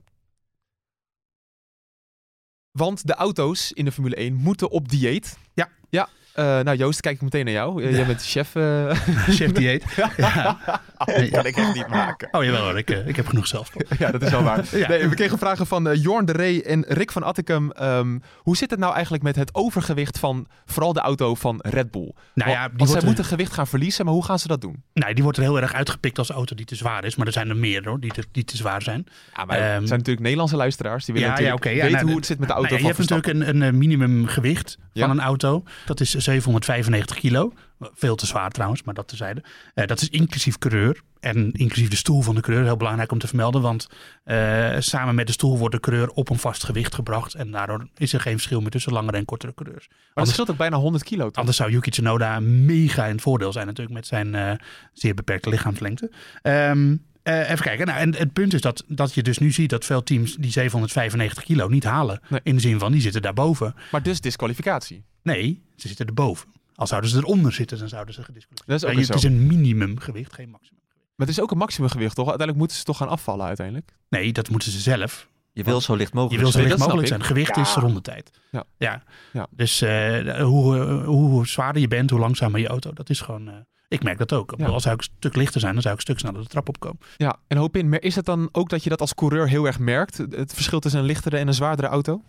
[2.71, 5.37] Want de auto's in de Formule 1 moeten op dieet.
[5.53, 5.69] Ja.
[5.89, 6.09] Ja,
[6.39, 7.83] uh, nou Joost, kijk ik meteen naar jou.
[7.83, 8.55] Uh, jij bent chef.
[8.55, 8.91] Uh...
[9.37, 9.83] chef dieet.
[10.17, 10.57] ja.
[10.97, 12.27] Oh, kan ik echt niet maken.
[12.31, 13.71] Oh jawel hoor, ik, ik heb genoeg zelf.
[13.97, 14.65] ja, dat is wel waar.
[14.77, 14.87] ja.
[14.87, 17.71] nee, we kregen vragen van Jorn de Ree en Rick van Atticum.
[17.81, 21.91] Um, hoe zit het nou eigenlijk met het overgewicht van vooral de auto van Red
[21.91, 22.11] Bull?
[22.33, 24.83] Nou ja, die Want zij moeten gewicht gaan verliezen, maar hoe gaan ze dat doen?
[24.93, 27.15] Nee, die wordt er heel erg uitgepikt als auto die te zwaar is.
[27.15, 29.05] Maar er zijn er meer hoor, die te, die te zwaar zijn.
[29.35, 31.05] Ja, maar um, er zijn natuurlijk Nederlandse luisteraars.
[31.05, 32.81] Die willen ja, natuurlijk ja, okay, weten nou, hoe het zit met de auto nou,
[32.81, 35.63] van Je hebt natuurlijk een, een minimumgewicht van een auto.
[35.85, 37.53] Dat is 795 kilo.
[37.79, 39.43] Veel te zwaar trouwens, maar dat tezijde.
[39.75, 41.01] Uh, dat is inclusief coureur.
[41.19, 42.65] En inclusief de stoel van de coureur.
[42.65, 43.61] Heel belangrijk om te vermelden.
[43.61, 43.87] Want
[44.25, 47.33] uh, samen met de stoel wordt de coureur op een vast gewicht gebracht.
[47.33, 49.87] En daardoor is er geen verschil meer tussen langere en kortere coureurs.
[49.87, 51.25] Maar anders, het scheelt ook bijna 100 kilo.
[51.25, 51.35] Toch?
[51.35, 53.95] Anders zou Yuki Tsunoda mega in het voordeel zijn natuurlijk.
[53.95, 54.51] Met zijn uh,
[54.93, 56.11] zeer beperkte lichaamslengte.
[56.43, 57.87] Um, uh, even kijken.
[57.87, 60.51] Nou, en het punt is dat, dat je dus nu ziet dat veel teams die
[60.51, 62.19] 795 kilo niet halen.
[62.27, 62.39] Nee.
[62.43, 63.75] In de zin van, die zitten daarboven.
[63.91, 65.03] Maar dus disqualificatie?
[65.21, 66.49] Nee, ze zitten erboven.
[66.75, 69.05] Als zouden ze eronder zitten, dan zouden ze gedisqualificeerd worden.
[69.05, 71.05] Het is een minimumgewicht, geen maximumgewicht.
[71.15, 72.27] Maar het is ook een maximumgewicht, toch?
[72.27, 73.95] Uiteindelijk moeten ze toch gaan afvallen uiteindelijk?
[74.09, 75.29] Nee, dat moeten ze zelf.
[75.53, 77.23] Je wil zo licht mogelijk Je wil zo licht mogelijk zijn.
[77.23, 77.61] Gewicht ja.
[77.61, 78.31] is rondetijd.
[78.51, 78.63] Ja.
[78.77, 79.03] ja.
[79.33, 79.47] ja.
[79.49, 82.93] Dus uh, hoe, hoe zwaarder je bent, hoe langzamer je auto.
[82.93, 83.47] Dat is gewoon...
[83.47, 83.55] Uh,
[83.87, 84.53] ik merk dat ook.
[84.57, 84.65] Ja.
[84.65, 86.69] Als zou ik een stuk lichter zijn, dan zou ik een stuk sneller de trap
[86.69, 86.99] opkomen.
[87.17, 87.89] Ja, en hoop in.
[87.89, 90.17] Maar is het dan ook dat je dat als coureur heel erg merkt?
[90.17, 92.21] Het verschil tussen een lichtere en een zwaardere auto?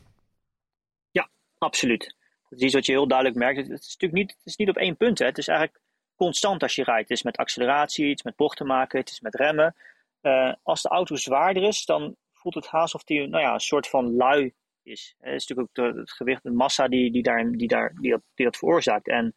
[1.10, 2.16] Ja, absoluut.
[2.50, 3.56] Dat is iets wat je heel duidelijk merkt.
[3.56, 5.18] Het is natuurlijk niet, het is niet op één punt.
[5.18, 5.26] Hè.
[5.26, 5.80] Het is eigenlijk
[6.16, 7.08] constant als je rijdt.
[7.08, 9.76] Het is met acceleratie, het is met bochten maken, het is met remmen.
[10.22, 13.60] Uh, als de auto zwaarder is, dan voelt het haast of die nou ja, een
[13.60, 15.14] soort van lui is.
[15.18, 18.56] Het is natuurlijk ook het gewicht, de massa die, die, daar, die, daar, die, dat,
[18.56, 19.08] veroorzaakt.
[19.08, 19.34] En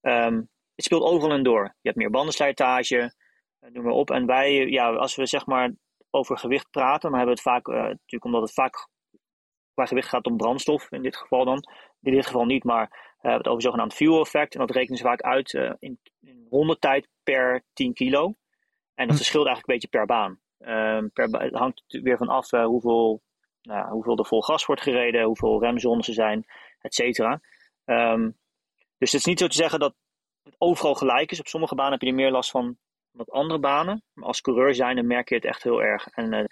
[0.00, 1.62] um, het speelt overal en door.
[1.62, 3.14] Je hebt meer bandenslijtage,
[3.60, 4.10] noem maar op.
[4.10, 5.72] En wij, ja, als we zeg maar
[6.10, 8.88] over gewicht praten, maar hebben het vaak, natuurlijk omdat het vaak
[9.74, 11.64] qua gewicht gaat om brandstof, in dit geval dan.
[12.02, 14.54] In dit geval niet, maar we hebben het over zogenaamd fuel effect.
[14.54, 18.24] En dat rekenen ze vaak uit uh, in, in rondetijd per 10 kilo.
[18.94, 19.16] En dat Hm.
[19.16, 20.40] verschilt eigenlijk een beetje per baan.
[20.58, 23.22] Um, per ba het hangt weer van af uh, hoeveel,
[23.62, 26.46] nou, hoeveel er vol gas wordt gereden, hoeveel remzones er zijn,
[26.80, 27.40] et cetera.
[27.84, 28.36] Um,
[28.98, 29.94] dus het is niet zo te zeggen dat
[30.42, 31.40] het overal gelijk is.
[31.40, 32.78] Op sommige banen heb je er meer last van
[33.12, 34.02] dan op andere banen.
[34.12, 36.06] Maar als coureur zijn, dan merk je het echt heel erg.
[36.06, 36.44] En uh,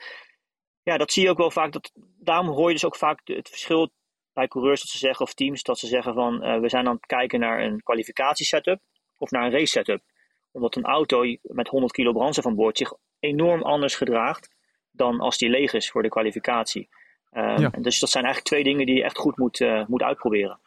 [0.82, 1.72] ja, dat zie je ook wel vaak.
[1.72, 3.90] Dat, daarom hoor je dus ook vaak het verschil
[4.34, 6.94] bij coureurs dat ze zeggen, of teams, dat ze zeggen van uh, we zijn aan
[6.94, 8.80] het kijken naar een kwalificatiesetup
[9.18, 10.02] of naar een race setup.
[10.50, 14.54] Omdat een auto met 100 kilo brandstof aan boord zich enorm anders gedraagt
[14.90, 16.88] dan als die leeg is voor de kwalificatie.
[17.32, 17.70] Uh, ja.
[17.70, 20.60] en dus dat zijn eigenlijk twee dingen die je echt goed moet, uh, moet uitproberen.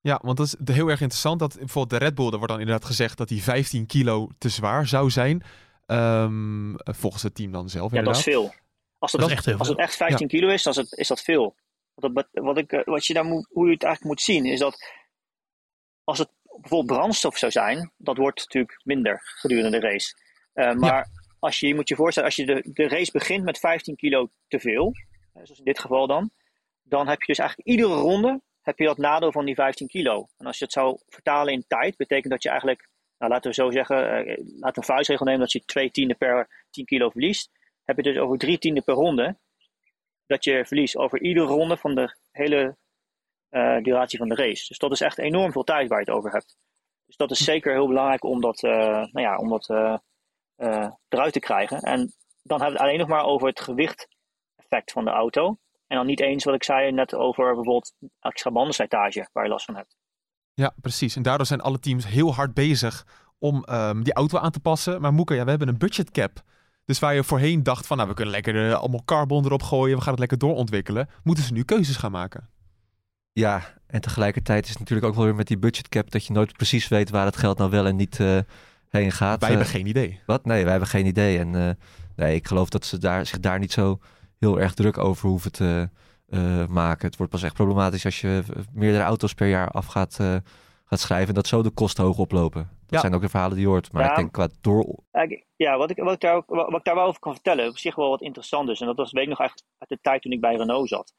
[0.00, 1.38] Ja, want dat is heel erg interessant.
[1.38, 4.48] Dat bijvoorbeeld de Red Bull, er wordt dan inderdaad gezegd dat die 15 kilo te
[4.48, 5.42] zwaar zou zijn.
[5.86, 7.90] Um, volgens het team dan zelf.
[7.90, 8.24] Ja, inderdaad.
[8.24, 8.54] dat is veel.
[8.98, 10.38] Als het, dat is echt, heel als het echt 15 ja.
[10.38, 11.54] kilo is, dan is, het, is dat veel.
[12.00, 14.92] Wat, wat, ik, wat je daar moet, hoe je het eigenlijk moet zien, is dat
[16.04, 20.14] als het bijvoorbeeld brandstof zou zijn, dat wordt natuurlijk minder gedurende de race.
[20.54, 21.06] Uh, maar ja.
[21.38, 24.30] als je, je moet je voorstellen, als je de, de race begint met 15 kilo
[24.48, 24.92] te veel,
[25.32, 26.30] zoals in dit geval dan,
[26.82, 30.28] dan heb je dus eigenlijk iedere ronde heb je dat nadeel van die 15 kilo.
[30.38, 33.56] En als je het zou vertalen in tijd, betekent dat je eigenlijk, nou, laten we
[33.56, 37.10] zo zeggen, uh, laten we een vuistregel nemen dat je twee tienden per 10 kilo
[37.10, 37.50] verliest.
[37.84, 39.38] Heb je dus over drie tienden per ronde
[40.30, 42.76] dat je verliest over iedere ronde van de hele
[43.50, 44.66] uh, duratie van de race.
[44.68, 46.56] Dus dat is echt enorm veel tijd waar je het over hebt.
[47.06, 51.32] Dus dat is zeker heel belangrijk om dat, uh, nou ja, om dat uh, eruit
[51.32, 51.80] te krijgen.
[51.80, 52.12] En
[52.42, 55.58] dan hebben we het alleen nog maar over het gewicht-effect van de auto.
[55.86, 59.64] En dan niet eens wat ik zei net over bijvoorbeeld extra bandenslijtage waar je last
[59.64, 59.96] van hebt.
[60.54, 61.16] Ja, precies.
[61.16, 63.06] En daardoor zijn alle teams heel hard bezig
[63.38, 65.00] om um, die auto aan te passen.
[65.00, 66.42] Maar Moeke, ja, we hebben een budget cap.
[66.90, 69.96] Dus waar je voorheen dacht van, nou, we kunnen lekker uh, allemaal carbon erop gooien,
[69.96, 72.48] we gaan het lekker doorontwikkelen, moeten ze nu keuzes gaan maken.
[73.32, 76.32] Ja, en tegelijkertijd is het natuurlijk ook wel weer met die budget cap dat je
[76.32, 78.38] nooit precies weet waar het geld nou wel en niet uh,
[78.88, 79.40] heen gaat.
[79.40, 80.20] Wij hebben uh, geen idee.
[80.26, 80.44] Wat?
[80.44, 81.38] Nee, wij hebben geen idee.
[81.38, 81.78] En
[82.16, 84.00] nee, ik geloof dat ze daar, zich daar niet zo
[84.38, 85.88] heel erg druk over hoeven te
[86.68, 87.06] maken.
[87.06, 90.18] Het wordt pas echt problematisch als je meerdere auto's per jaar af gaat,
[90.84, 92.68] gaat schrijven en dat zo de kosten hoog oplopen.
[92.90, 93.92] Dat zijn ook de verhalen die je hoort.
[93.92, 94.98] Maar ik denk qua door...
[95.56, 97.94] Ja, wat ik, wat, ik daar, wat ik daar wel over kan vertellen, op zich
[97.94, 98.80] wel wat interessant is.
[98.80, 101.14] En dat was, weet ik nog eigenlijk uit de tijd toen ik bij Renault zat.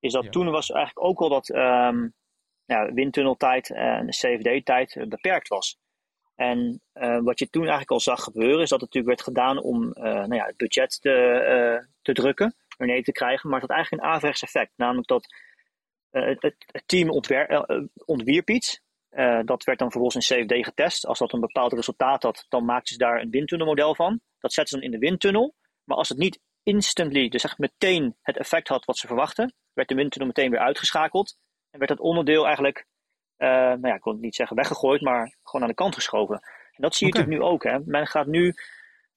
[0.00, 2.14] Is dat toen was eigenlijk ook al dat um,
[2.64, 5.78] ja, windtunneltijd en CFD-tijd beperkt was.
[6.34, 9.62] En uh, wat je toen eigenlijk al zag gebeuren, is dat het natuurlijk werd gedaan
[9.62, 13.50] om uh, nou ja, het budget te, uh, te drukken, naar beneden te krijgen.
[13.50, 14.72] Maar het had eigenlijk een averechts effect.
[14.76, 15.34] Namelijk dat
[16.10, 17.10] het, het, team
[18.04, 18.82] ontwierp iets.
[19.10, 21.06] Uh, dat werd dan vervolgens in CFD getest.
[21.06, 24.20] Als dat een bepaald resultaat had, dan maakten ze daar een windtunnelmodel van.
[24.38, 25.54] Dat zetten ze dan in de windtunnel.
[25.84, 29.88] Maar als het niet instantly, dus echt meteen het effect had wat ze verwachten, werd
[29.88, 31.36] de windtunnel meteen weer uitgeschakeld.
[31.70, 32.86] En werd het onderdeel eigenlijk,
[33.38, 36.34] uh, nou ja, ik het niet zeggen weggegooid, maar gewoon aan de kant geschoven.
[36.72, 37.26] En dat zie je okay.
[37.26, 37.64] natuurlijk nu ook.
[37.64, 37.90] Hè.
[37.90, 38.54] Men gaat nu,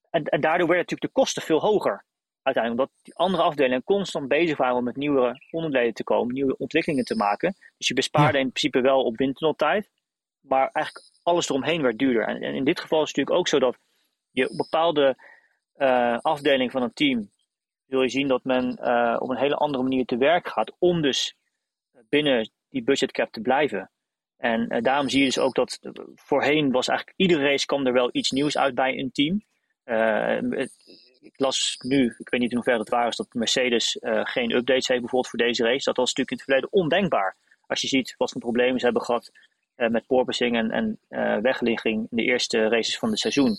[0.09, 2.05] en, en daardoor werden natuurlijk de kosten veel hoger.
[2.43, 6.57] Uiteindelijk, omdat die andere afdelingen constant bezig waren om met nieuwe onderdelen te komen, nieuwe
[6.57, 7.55] ontwikkelingen te maken.
[7.77, 8.43] Dus je bespaarde ja.
[8.43, 9.89] in principe wel op windtunneltijd,
[10.39, 12.27] maar eigenlijk alles eromheen werd duurder.
[12.27, 13.77] En, en in dit geval is het natuurlijk ook zo dat
[14.31, 15.15] je op bepaalde
[15.77, 17.31] uh, afdeling van een team
[17.85, 21.01] wil je zien dat men uh, op een hele andere manier te werk gaat om
[21.01, 21.35] dus
[22.09, 23.91] binnen die budgetcap te blijven.
[24.37, 25.79] En uh, daarom zie je dus ook dat
[26.15, 29.43] voorheen was eigenlijk iedere race kwam er wel iets nieuws uit bij een team.
[29.83, 30.71] Het,
[31.23, 34.51] ik las nu, ik weet niet in hoeverre het waar is, dat Mercedes uh, geen
[34.51, 35.83] updates heeft bijvoorbeeld voor deze race.
[35.83, 37.35] Dat was natuurlijk in het verleden ondenkbaar.
[37.67, 39.31] Als je ziet wat voor problemen ze hebben gehad
[39.77, 43.57] uh, met porpoising en, en uh, wegligging in de eerste races van het seizoen.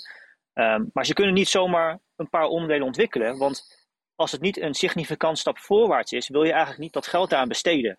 [0.54, 4.74] Um, maar ze kunnen niet zomaar een paar onderdelen ontwikkelen, want als het niet een
[4.74, 7.98] significant stap voorwaarts is, wil je eigenlijk niet dat geld daaraan besteden.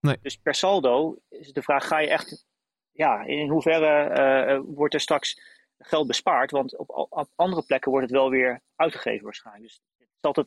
[0.00, 0.16] Nee.
[0.22, 2.46] Dus per saldo is de vraag, ga je echt,
[2.90, 5.40] ja, in hoeverre wordt er straks
[5.80, 9.66] geld bespaard, want op, op, andere plekken wordt het wel weer uitgegeven waarschijnlijk.
[9.66, 10.46] Dus het is altijd,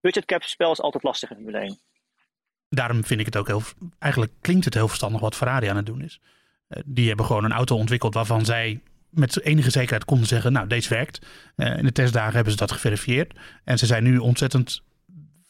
[0.00, 1.80] budgetcap spel is altijd lastig in Formule 1.
[2.68, 3.62] Daarom vind ik het ook heel,
[3.98, 6.20] eigenlijk klinkt het heel verstandig wat Ferrari aan het doen is.
[6.68, 10.66] Uh, die hebben gewoon een auto ontwikkeld waarvan zij met enige zekerheid konden zeggen, nou
[10.66, 11.26] deze werkt.
[11.56, 13.38] Uh, in de testdagen hebben ze dat geverifieerd.
[13.64, 14.82] En ze zijn nu ontzettend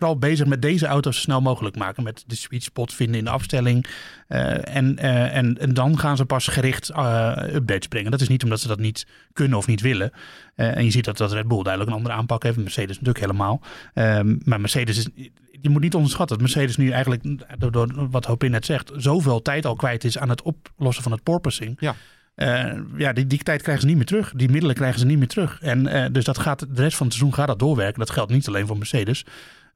[0.00, 2.02] vooral bezig met deze auto's zo snel mogelijk maken.
[2.02, 3.86] Met de sweet spot vinden in de afstelling.
[4.28, 8.10] Uh, en, uh, en, en dan gaan ze pas gericht uh, updates brengen.
[8.10, 10.12] Dat is niet omdat ze dat niet kunnen of niet willen.
[10.54, 12.56] en je ziet dat, dat Red Bull duidelijk een andere aanpak heeft.
[12.56, 13.60] Mercedes natuurlijk helemaal.
[13.94, 15.30] Um, maar Mercedes is...
[15.62, 17.22] Je moet niet onderschatten dat Mercedes nu eigenlijk,
[17.58, 21.12] door, door wat Hopin net zegt, zoveel tijd al kwijt is aan het oplossen van
[21.12, 21.76] het porpoising.
[21.80, 21.94] Ja.
[22.34, 24.32] eh, ja, die, die tijd krijgen ze niet meer terug.
[24.36, 25.58] Die middelen krijgen ze niet meer terug.
[25.60, 27.98] En eh, dus dat gaat, de rest van het seizoen gaat dat doorwerken.
[27.98, 29.24] Dat geldt niet alleen voor Mercedes.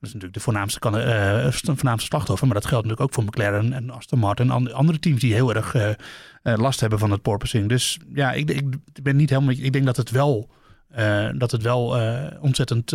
[0.04, 2.46] Dat is natuurlijk de voornaamste, kan, eh, voornaamste slachtoffer.
[2.46, 4.50] Maar dat geldt natuurlijk ook voor McLaren en Aston Martin.
[4.50, 5.96] En andere teams die heel erg eh, eh,
[6.42, 7.68] last hebben van het porpoising.
[7.68, 9.54] Dus ja, ik, ik ben niet helemaal...
[9.54, 10.50] Ik denk dat het wel,
[10.94, 12.92] eh, dat het wel eh, ontzettend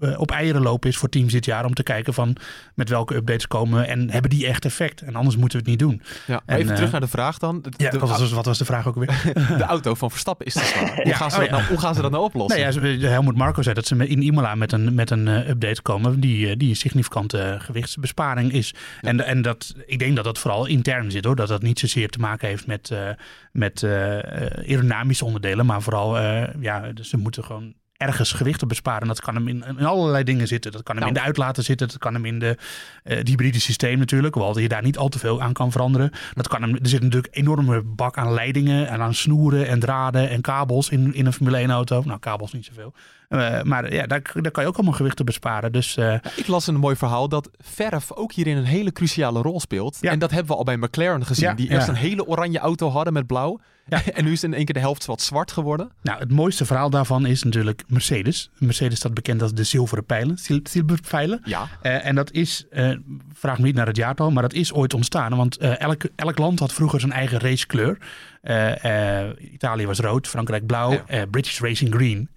[0.00, 1.64] eh, op eieren lopen is voor teams dit jaar.
[1.64, 2.36] Om te kijken van
[2.74, 3.86] met welke updates komen.
[3.86, 5.02] En hebben die echt effect?
[5.02, 6.02] En anders moeten we het niet doen.
[6.26, 7.62] Ja, En, even terug naar de vraag dan.
[7.62, 9.32] De, Ja, de- wat, was, wat was de vraag ook weer?
[9.58, 10.94] de auto van Verstappen is te zwaar.
[10.96, 12.60] Hoe, Ja, gaan ze oh dat nou, hoe gaan ze dat nou oplossen?
[12.60, 16.20] Nou ja, Helmut Marco zei dat ze in Imola met een, met een update komen
[16.20, 18.74] die, die een significante gewichtsbesparing is.
[19.00, 21.36] En, en dat, ik denk dat dat vooral intern zit hoor.
[21.36, 22.92] Dat dat niet zozeer te maken heeft met,
[23.52, 25.66] met aerodynamische onderdelen.
[25.66, 26.18] Maar vooral,
[26.60, 29.08] ja, dus ze moeten gewoon ergens gewichten besparen.
[29.08, 30.72] Dat kan hem in, in allerlei dingen zitten.
[30.72, 31.16] Dat kan hem Nou.
[31.16, 31.88] in de uitlaten zitten.
[31.88, 32.56] Dat kan hem in de,
[33.04, 34.34] eh, het hybride systeem natuurlijk.
[34.34, 36.10] Hoewel je daar niet al te veel aan kan veranderen.
[36.34, 39.80] Dat kan hem, er zit natuurlijk een enorme bak aan leidingen en aan snoeren en
[39.80, 42.02] draden en kabels in, in een Formule 1 auto.
[42.04, 42.94] Nou, kabels niet zoveel.
[43.28, 45.72] Eh, maar ja, daar, daar kan je ook allemaal gewichten besparen.
[45.72, 49.42] Dus eh, Ja, ik las een mooi verhaal dat verf ook hierin een hele cruciale
[49.42, 49.98] rol speelt.
[50.00, 50.10] Ja.
[50.10, 51.48] En dat hebben we al bij McLaren gezien.
[51.48, 53.60] Ja, die eerst een hele oranje auto hadden met blauw.
[54.14, 55.90] En nu is in één keer de helft wat zwart geworden.
[56.02, 58.50] nou, het mooiste verhaal daarvan is natuurlijk Mercedes.
[58.58, 61.40] Mercedes staat bekend als de zilveren pijlen, zilverpijlen.
[61.44, 61.68] Ja.
[61.82, 62.66] Eh, en dat is,
[63.32, 65.36] vraag me niet naar het jaartal, maar dat is ooit ontstaan.
[65.36, 67.98] Want elk, elk land had vroeger zijn eigen racekleur.
[69.52, 72.28] Italië was rood, Frankrijk blauw, British Racing green,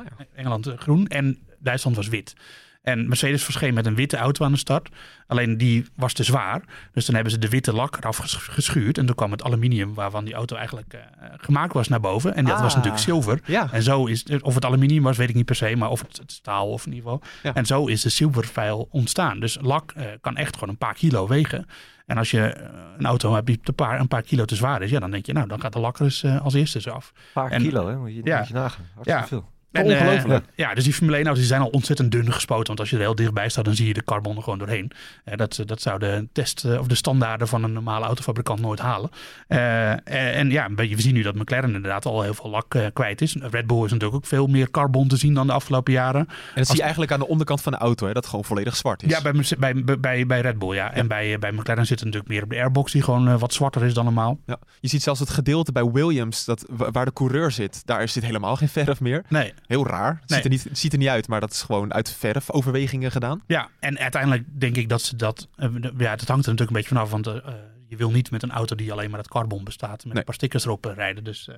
[0.00, 0.24] Oh ja.
[0.34, 2.34] Engeland eh, groen en Duitsland was wit.
[2.82, 4.88] En Mercedes verscheen met een witte auto aan de start.
[5.26, 6.62] Alleen die was te zwaar.
[6.92, 8.98] Dus dan hebben ze de witte lak eraf ges- geschuurd.
[8.98, 11.00] En toen kwam het aluminium waarvan die auto eigenlijk eh,
[11.36, 12.34] gemaakt was naar boven.
[12.34, 12.76] En dat was Ah.
[12.76, 13.40] natuurlijk zilver.
[13.44, 13.72] Ja.
[13.72, 16.00] En zo is het, of het aluminium was, weet ik niet per se, maar of
[16.00, 17.28] het, het staal of in ieder geval.
[17.42, 17.54] Ja.
[17.54, 19.40] En zo is de zilverveil ontstaan.
[19.40, 21.66] Dus lak eh, kan echt gewoon een paar kilo wegen.
[22.06, 24.82] En als je eh, een auto hebt die een paar, een paar kilo te zwaar
[24.82, 27.12] is, ja, dan denk je, nou, dan gaat de lak er eh, als eerste af.
[27.14, 27.96] Een paar En- kilo, hè?
[27.96, 28.38] Moet je, Ja.
[28.38, 28.84] moet je nagaan.
[28.94, 29.26] Hartstikke Ja.
[29.26, 29.48] veel.
[29.72, 30.44] En, Ongelooflijk.
[30.44, 32.66] eh, ja, dus die Formule 1 auto's die zijn al ontzettend dun gespoten.
[32.66, 34.90] Want als je er heel dichtbij staat, dan zie je de carbon er gewoon doorheen.
[35.24, 38.78] Eh, dat, dat zou de test eh, of de standaarden van een normale autofabrikant nooit
[38.80, 39.10] halen.
[39.48, 42.86] Eh, eh, en ja, we zien nu dat McLaren inderdaad al heel veel lak eh,
[42.92, 43.36] kwijt is.
[43.40, 46.20] Red Bull is natuurlijk ook veel meer carbon te zien dan de afgelopen jaren.
[46.28, 48.76] En dat zie je eigenlijk aan de onderkant van de auto, hè, dat gewoon volledig
[48.76, 49.10] zwart is.
[49.10, 50.92] Ja, bij, bij, bij- bij, Red Bull, ja.
[50.92, 53.38] En bij, eh, bij McLaren zit het natuurlijk meer op de airbox, die gewoon eh,
[53.38, 54.38] wat zwarter is dan normaal.
[54.46, 54.58] Ja.
[54.80, 58.24] Je ziet zelfs het gedeelte bij Williams, dat, wa- waar de coureur zit, daar zit
[58.24, 59.24] helemaal geen verf meer.
[59.28, 60.18] Nee, Heel raar.
[60.20, 60.36] Het Nee.
[60.42, 63.42] ziet, er niet, ziet er niet uit, maar dat is gewoon uit verfoverwegingen gedaan.
[63.46, 65.48] Ja, en uiteindelijk denk ik dat ze dat.
[65.56, 65.68] eh,
[65.98, 67.10] ja, dat hangt er natuurlijk een beetje vanaf.
[67.10, 67.54] Want eh, eh,
[67.88, 69.90] je wil niet met een auto die alleen maar uit carbon bestaat.
[69.96, 70.16] met Nee.
[70.16, 71.24] een paar stickers erop rijden.
[71.24, 71.48] Dus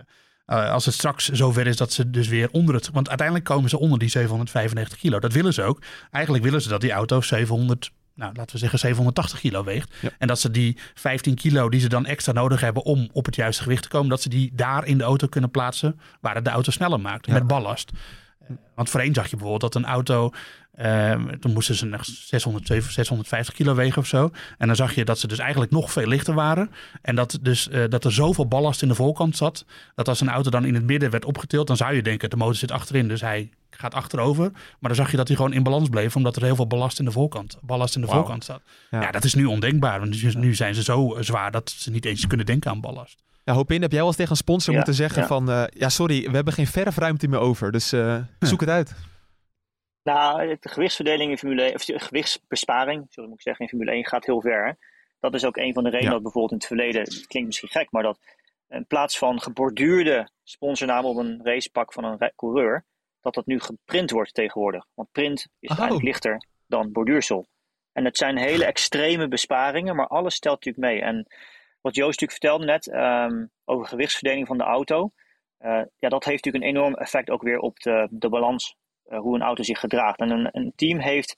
[0.46, 2.90] als het straks zover is dat ze dus weer onder het.
[2.92, 5.18] Want uiteindelijk komen ze onder die 795 kilo.
[5.20, 5.82] Dat willen ze ook.
[6.10, 7.90] Eigenlijk willen ze dat die auto 700.
[8.14, 9.94] Nou, laten we zeggen 780 kilo weegt.
[10.01, 10.11] Ja.
[10.18, 13.35] En dat ze die 15 kilo die ze dan extra nodig hebben om op het
[13.35, 16.44] juiste gewicht te komen, dat ze die daar in de auto kunnen plaatsen waar het
[16.44, 17.27] de auto sneller maakt.
[17.27, 17.33] Ja.
[17.33, 17.90] Met ballast.
[18.40, 20.33] Eh, Want voorheen zag je bijvoorbeeld dat een auto
[20.72, 24.31] Ehm, toen moesten ze nog 600, 650 kilo wegen of zo.
[24.59, 26.70] En dan zag je dat ze dus eigenlijk nog veel lichter waren.
[27.03, 29.64] En dat, dus, eh, dat er zoveel ballast in de voorkant zat.
[29.94, 32.37] Dat als een auto dan in het midden werd opgetild, dan zou je denken: de
[32.37, 33.09] motor zit achterin.
[33.09, 33.51] Dus hij
[33.83, 34.51] gaat achterover.
[34.53, 36.99] Maar dan zag je dat hij gewoon in balans bleef, omdat er heel veel ballast
[36.99, 38.62] in de voorkant, ballast in de voorkant zat.
[38.90, 39.01] Ja.
[39.01, 39.11] Ja.
[39.11, 40.01] dat is nu ondenkbaar.
[40.01, 43.23] Want nu- nu zijn ze zo zwaar dat ze niet eens kunnen denken aan ballast.
[43.45, 45.29] Ja, hoop in, heb jij wel eens tegen een sponsor Ja, moeten zeggen ja.
[45.29, 45.51] van...
[45.51, 48.95] eh, ja, sorry, we hebben geen verfruimte meer over, dus eh, zoek het uit.
[50.03, 53.90] Nou, de gewichtsverdeling in Formule 1, of de gewichtsbesparing, sorry moet ik zeggen, in Formule
[53.97, 54.66] 1 gaat heel ver.
[54.66, 54.73] hè.
[55.21, 56.14] Dat is ook een van de redenen Ja.
[56.14, 58.18] dat bijvoorbeeld in het verleden, het klinkt misschien gek, maar dat
[58.68, 62.85] in plaats van geborduurde sponsornamen op een racepak van een coureur,
[63.22, 64.87] dat dat nu geprint wordt tegenwoordig.
[64.94, 65.78] Want print is Oh.
[65.78, 67.46] eigenlijk lichter dan borduursel.
[67.92, 71.02] En het zijn hele extreme besparingen, maar alles telt natuurlijk mee.
[71.02, 71.26] En
[71.80, 75.11] wat Joost natuurlijk vertelde net ehm, over gewichtsverdeling van de auto,
[75.58, 79.18] eh, ja, dat heeft natuurlijk een enorm effect ook weer op de, de balans eh,
[79.18, 80.18] hoe een auto zich gedraagt.
[80.18, 81.37] En een, een team heeft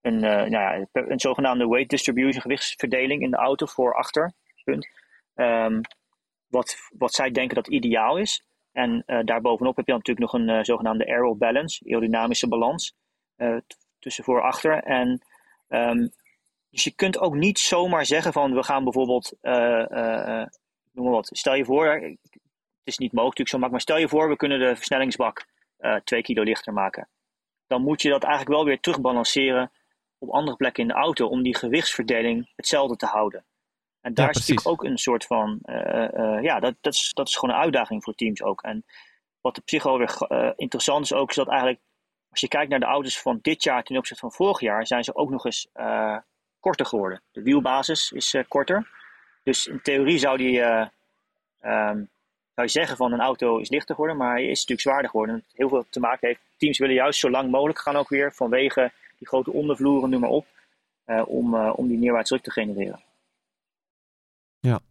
[0.00, 4.32] een, eh, nou ja, een zogenaamde weight distribution, gewichtsverdeling in de auto voor achter.
[5.34, 5.80] Ehm,
[6.46, 8.42] wat, wat zij denken dat ideaal is.
[8.72, 12.94] En eh, daarbovenop heb je natuurlijk nog een eh, zogenaamde aero balance, aerodynamische balans
[13.36, 13.56] eh,
[13.98, 14.82] tussen voor en achter.
[14.82, 15.22] En
[15.68, 16.08] ehm,
[16.70, 19.36] dus je kunt ook niet zomaar zeggen van we gaan bijvoorbeeld,
[20.92, 22.18] noem maar wat, stel je voor, het
[22.84, 25.46] is niet mogelijk natuurlijk zo makkelijk, maar stel je voor we kunnen de versnellingsbak
[26.04, 27.08] 2 kilo lichter maken.
[27.66, 29.70] Dan moet je dat eigenlijk wel weer terugbalanceren
[30.18, 33.44] op andere plekken in de auto om die gewichtsverdeling hetzelfde te houden.
[34.08, 37.28] En daar is natuurlijk ook een soort van, eh, eh, ja, dat, dat, is, dat
[37.28, 38.62] is gewoon een uitdaging voor teams ook.
[38.62, 38.84] En
[39.40, 41.80] wat op zich wel weer eh, interessant is ook, is dat eigenlijk,
[42.30, 45.04] als je kijkt naar de auto's van dit jaar ten opzichte van vorig jaar, zijn
[45.04, 45.68] ze ook nog eens
[46.60, 47.22] korter geworden.
[47.32, 48.88] De wielbasis is korter.
[49.42, 50.86] Dus in theorie zou die, eh,
[51.60, 51.96] ehm,
[52.54, 55.44] zou je zeggen van een auto is lichter geworden, maar hij is natuurlijk zwaarder geworden.
[55.54, 56.40] Heel veel te maken heeft.
[56.56, 60.30] Teams willen juist zo lang mogelijk gaan ook weer vanwege die grote ondervloeren, noem maar
[60.30, 60.46] op,
[61.26, 63.06] om, om die neerwaarts druk te genereren.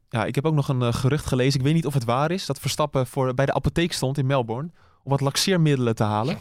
[0.10, 0.26] Ja.
[0.26, 1.60] ik heb ook nog een eh, gerucht gelezen.
[1.60, 2.46] Ik weet niet of het waar is.
[2.46, 4.70] Dat Verstappen voor, bij de apotheek stond in Melbourne.
[5.04, 6.38] Om wat laxeermiddelen te halen.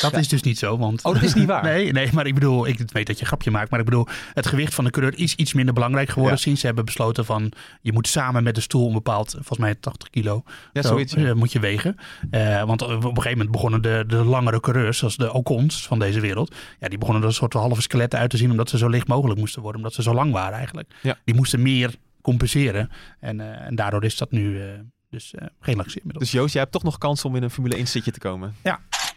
[0.00, 1.04] Dat is dus niet zo, want...
[1.04, 1.62] Oh, dat is niet waar.
[1.72, 4.06] Nee, nee, maar ik bedoel, ik weet dat je een grapje maakt, maar ik bedoel,
[4.34, 6.40] het gewicht van de coureur is iets minder belangrijk geworden Ja.
[6.42, 9.74] sinds ze hebben besloten van, je moet samen met de stoel een bepaald, volgens mij
[9.74, 11.12] 80 kilo, Ja, zo, zoiets.
[11.12, 11.24] ja.
[11.26, 11.96] eh, moet je wegen.
[12.30, 15.98] Eh, want op een gegeven moment begonnen de, de langere coureurs, zoals de Ocons van
[15.98, 18.78] deze wereld, ja, die begonnen er een soort halve skeletten uit te zien, omdat ze
[18.78, 20.94] zo licht mogelijk moesten worden, omdat ze zo lang waren eigenlijk.
[21.02, 21.18] Ja.
[21.24, 24.68] Die moesten meer compenseren en, eh, en daardoor is dat nu eh,
[25.10, 26.20] dus eh, geen laxeermiddel.
[26.20, 28.54] Dus Joost, jij hebt toch nog kans om in een Formule 1 zitje te komen.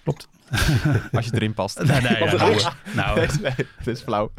[0.03, 0.29] Klopt.
[1.11, 1.83] Als je erin past.
[1.83, 4.31] Nee, nee, ja, Over nou, nou, nee, dat is flauw.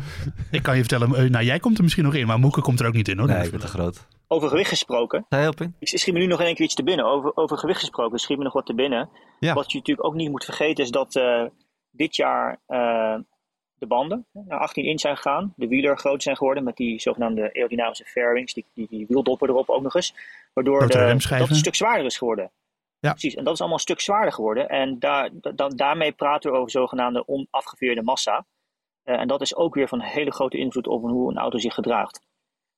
[0.51, 2.87] Ik kan je vertellen, nou jij komt er misschien nog in, maar Moeke komt er
[2.87, 3.29] ook niet in hoor.
[3.29, 4.07] Nee, ik ben te groot.
[4.29, 5.27] Over gewicht gesproken.
[5.29, 5.77] Helpen?
[5.79, 7.05] Ik schiet me nu nog in één keer iets te binnen.
[7.07, 9.09] Over, over gewicht gesproken schiet me nog wat te binnen.
[9.39, 9.55] Ja.
[9.55, 11.45] Wat je natuurlijk ook niet moet vergeten is dat eh,
[11.91, 13.15] dit jaar eh,
[13.83, 15.53] de banden naar 18 inch zijn gegaan.
[15.57, 18.53] De wieler groot zijn geworden met die zogenaamde aerodynamische fairwings.
[18.55, 20.15] Die, die, die wieldoppen erop ook nog eens.
[20.53, 22.51] Waardoor de, dat een stuk zwaarder is geworden.
[22.99, 23.11] Ja.
[23.11, 24.69] Precies, en dat is allemaal een stuk zwaarder geworden.
[24.69, 28.47] En daar, da- daarmee praten we over zogenaamde onafgeveerde massa.
[29.03, 31.75] Eh, en dat is ook weer van hele grote invloed op hoe een auto zich
[31.75, 32.21] gedraagt.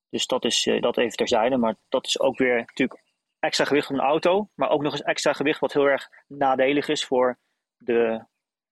[0.08, 1.56] Dus dat is eh, dat even terzijde.
[1.56, 3.02] Maar dat is ook weer natuurlijk
[3.38, 4.48] extra gewicht van een auto.
[4.54, 7.38] Maar ook nog eens extra gewicht wat heel erg nadelig is voor
[7.76, 8.24] de,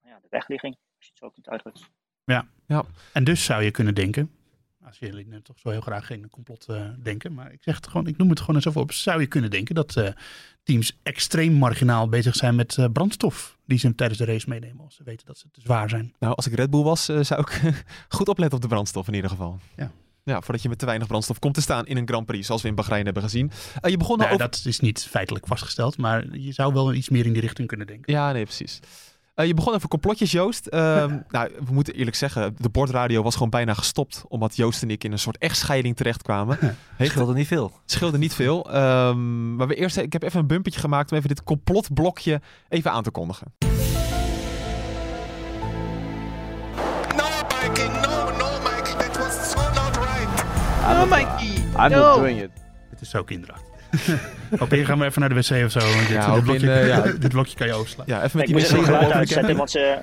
[0.03, 0.77] ja, de wegligging.
[0.97, 1.83] Als je het zo kunt uitdrukken.
[3.12, 4.31] En dus zou je kunnen denken,
[4.92, 7.87] als jullie nu toch zo heel graag geen complot eh, denken, maar ik zeg het
[7.87, 10.09] gewoon, ik noem het gewoon eens even op, zou je kunnen denken dat eh,
[10.62, 14.95] teams extreem marginaal bezig zijn met eh, brandstof die ze tijdens de race meenemen als
[14.95, 16.14] ze weten dat ze te zwaar zijn.
[16.18, 17.61] Nou, als ik Red Bull was, zou ik
[18.16, 19.59] goed opletten op de brandstof in ieder geval.
[19.77, 19.92] Ja.
[20.25, 22.62] Ja, voordat je met te weinig brandstof komt te staan in een Grand Prix, zoals
[22.62, 23.51] we in Bahrein hebben gezien.
[23.83, 24.51] Je begon al Nou, over...
[24.51, 27.87] dat is niet feitelijk vastgesteld, maar je zou wel iets meer in die richting kunnen
[27.87, 28.12] denken.
[28.12, 28.81] Ja, nee, precies.
[29.35, 30.66] Eh, je begon over complotjes, Joost.
[30.66, 34.25] Ehm, nou, we moeten eerlijk zeggen, de bordradio was gewoon bijna gestopt.
[34.29, 36.59] Omdat Joost en ik in een soort echtscheiding terechtkwamen.
[36.97, 37.73] Heeft Scheelde niet veel.
[37.85, 38.73] scheelde niet veel.
[38.73, 42.90] Ehm, maar we eerst, ik heb even een bumpertje gemaakt om even dit complotblokje even
[42.92, 43.55] aan te kondigen.
[47.16, 47.29] No,
[47.62, 48.97] Mikey, no, no, Mike.
[48.97, 50.45] That was so not right.
[50.88, 51.55] No, Mikey.
[51.85, 52.07] I'm no.
[52.07, 52.51] not doing it.
[52.90, 53.71] Het is zo kinderachtig.
[54.59, 55.78] Hopin, gaan we even naar de wc of zo.
[55.78, 57.00] want dit, Ja, dit, eh, ja.
[57.18, 58.07] dit blokje kan je overslaan.
[58.09, 59.98] Ja, even met ik die wc het geluid uitzetten, want ze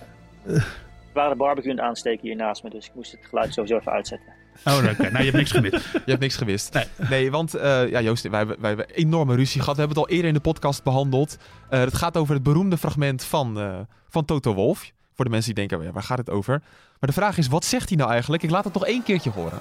[1.13, 2.69] waren de barbecue aan het aansteken hier naast me.
[2.69, 4.27] Dus ik moest het geluid sowieso even uitzetten.
[4.65, 5.01] Oh, oké.
[5.01, 5.85] Nou, je hebt niks gemist.
[5.93, 6.73] Je hebt niks gewist.
[6.73, 6.85] Nee.
[7.09, 9.75] Nee, want eh, ja, Joost, wij, hebben- wij hebben enorme ruzie gehad.
[9.75, 11.37] We hebben het al eerder in de podcast behandeld.
[11.69, 13.77] Eh, het gaat over het beroemde fragment van, eh,
[14.09, 14.91] van Toto Wolff.
[15.15, 16.61] Voor de mensen die denken, waar gaat het over?
[16.99, 18.43] Maar de vraag is, wat zegt hij nou eigenlijk?
[18.43, 19.59] Ik laat het nog één keertje horen.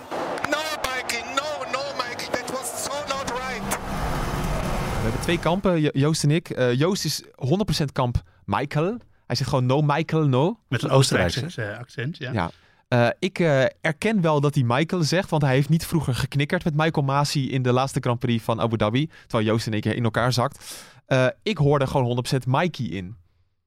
[0.50, 2.24] No, Mikey, no, no, Mike.
[2.30, 3.68] That was so not right.
[3.68, 6.50] We hebben twee kampen, Jo- Joost en ik.
[6.50, 8.96] Eh, Joost is 100% kamp Michael.
[9.26, 10.58] Hij zegt gewoon no Michael, no.
[10.68, 12.32] Met een Oostenrijkse eh, accent, ja.
[12.32, 12.50] Ja.
[12.88, 16.64] Eh, ik eh, erken wel dat hij Michael zegt, want hij heeft niet vroeger geknikkerd
[16.64, 19.10] met Michael Masi in de laatste Grand Prix van Abu Dhabi.
[19.26, 20.84] Terwijl Joost één keer in elkaar zakt.
[21.06, 23.16] Eh, ik hoorde gewoon 100% Mikey in.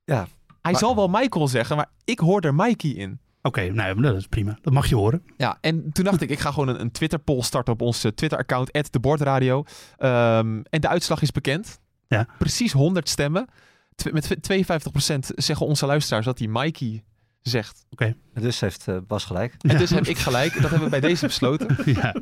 [0.04, 0.28] Ja,
[0.62, 3.20] Hij Maar- zal wel Michael zeggen, maar ik hoor er Mikey in.
[3.42, 4.58] Oké, nou dat is prima.
[4.62, 5.24] Dat mag je horen.
[5.38, 8.12] Ja, en toen dacht ik, ik ga gewoon een, een Twitter-poll starten op ons eh,
[8.12, 9.64] Twitter-account, @debordradio.
[9.98, 11.80] Ehm en de uitslag is bekend.
[12.08, 12.28] Ja.
[12.38, 13.48] Precies 100 stemmen.
[13.96, 17.04] Tw- met 52% zeggen onze luisteraars dat hij Mikey
[17.42, 17.86] zegt.
[17.98, 19.56] en dus heeft eh, Bas gelijk.
[19.62, 20.54] En dus heb ik gelijk.
[20.54, 21.78] Dat hebben we bij deze besloten.
[21.86, 22.16] Ja,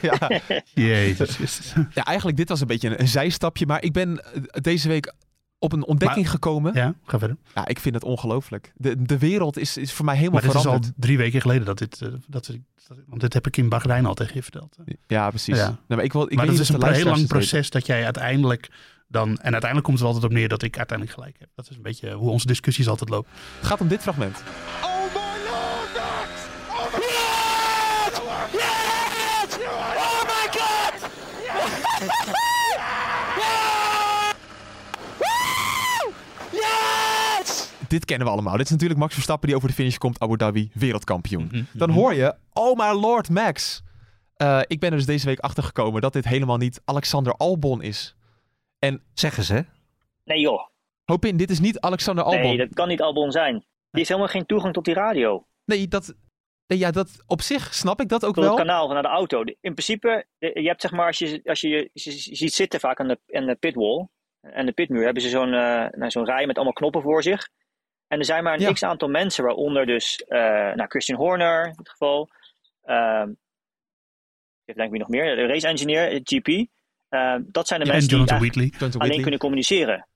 [0.18, 0.40] ja.
[0.74, 1.72] jezus.
[1.94, 3.66] Ja, eigenlijk dit was een beetje een, een zijstapje.
[3.66, 5.14] Maar ik ben eh, deze week
[5.66, 6.74] op een ontdekking Maar- gekomen.
[6.74, 6.84] Ja.
[6.84, 7.36] Ja, ga verder.
[7.64, 8.72] ik vind het ongelooflijk.
[8.76, 10.92] De, de wereld is, is voor mij helemaal Maar dit is al veranderd.
[10.96, 12.02] drie weken geleden dat dit...
[12.02, 12.46] eh, dat,
[12.86, 14.76] dat- want dit heb ik in Bahrein al tegen je verteld.
[15.06, 15.56] Ja, precies.
[15.56, 15.64] Ja.
[15.66, 18.04] Nou, maar ik wil, ik maar weet dat is een heel lang proces dat jij
[18.04, 18.68] uiteindelijk
[19.08, 19.28] dan...
[19.28, 21.48] En uiteindelijk komt het er altijd op neer dat ik uiteindelijk gelijk heb.
[21.54, 23.30] Dat is een beetje hoe onze discussies altijd lopen.
[23.58, 24.42] Het gaat om dit fragment.
[24.82, 26.30] Oh my lord, Max!
[26.70, 28.20] Oh my yes!
[28.52, 29.58] Yes!
[29.96, 31.10] Oh my god!
[35.18, 36.12] Woo!
[36.52, 37.68] Yes!
[37.88, 38.56] Dit kennen we allemaal.
[38.56, 40.18] Dit is natuurlijk Max Verstappen die over de finish komt.
[40.20, 41.48] Abu Dhabi, wereldkampioen.
[41.52, 41.62] Mhm.
[41.72, 43.82] Dan hoor je, oh my lord Max.
[44.34, 47.82] Eh, ik ben er dus deze week achter gekomen dat dit helemaal niet Alexander Albon
[47.82, 48.16] is.
[49.14, 49.64] Zeggen ze?
[50.24, 50.60] Nee joh,
[51.04, 52.40] Hoop in, dit is niet Alexander Albon.
[52.40, 53.52] nee, dat kan niet Albon zijn.
[53.54, 55.46] Die heeft helemaal geen toegang tot die radio.
[55.64, 56.14] Nee, dat,
[56.66, 58.56] nee, ja, dat op zich snap ik dat ook Tot wel.
[58.56, 59.40] het kanaal naar de auto.
[59.40, 63.00] In principe, je hebt zeg maar, als je, als je je je ziet zitten vaak
[63.00, 64.06] aan de, aan de pitwall
[64.40, 67.48] en de pitmuur, hebben ze zo'n eh, nou, zo'n rij met allemaal knoppen voor zich.
[68.08, 68.72] En er zijn maar een Ja.
[68.72, 70.38] x aantal mensen, waaronder dus eh,
[70.74, 72.28] nou, Christian Horner in dit geval.
[72.82, 73.30] ehm
[74.64, 76.48] ik denk wie nog meer, de race engineer, GP.
[77.08, 78.70] Eh, dat zijn de Ja, mensen die Wheatley.
[78.78, 79.20] Alleen Whitley.
[79.20, 80.08] kunnen communiceren.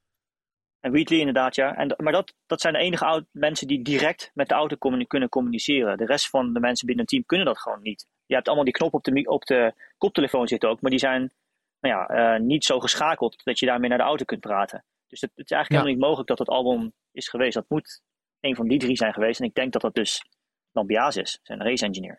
[0.81, 1.77] En Wheatley inderdaad, ja.
[1.77, 5.29] En, maar dat, dat zijn de enige mensen die direct met de auto communi- kunnen
[5.29, 5.97] communiceren.
[5.97, 8.07] De rest van de mensen binnen een team kunnen dat gewoon niet.
[8.27, 11.33] Je hebt allemaal die knop op de, op de koptelefoon zitten ook, maar die zijn
[11.81, 14.85] nou ja, eh, niet zo geschakeld dat je daarmee naar de auto kunt praten.
[15.07, 15.77] Dus het, het is eigenlijk Ja.
[15.77, 17.55] helemaal niet mogelijk dat het album is geweest.
[17.55, 18.03] Dat moet
[18.41, 19.41] een van die drie zijn geweest.
[19.41, 20.25] En ik denk dat dat dus
[20.73, 22.17] Lambias is, zijn race engineer.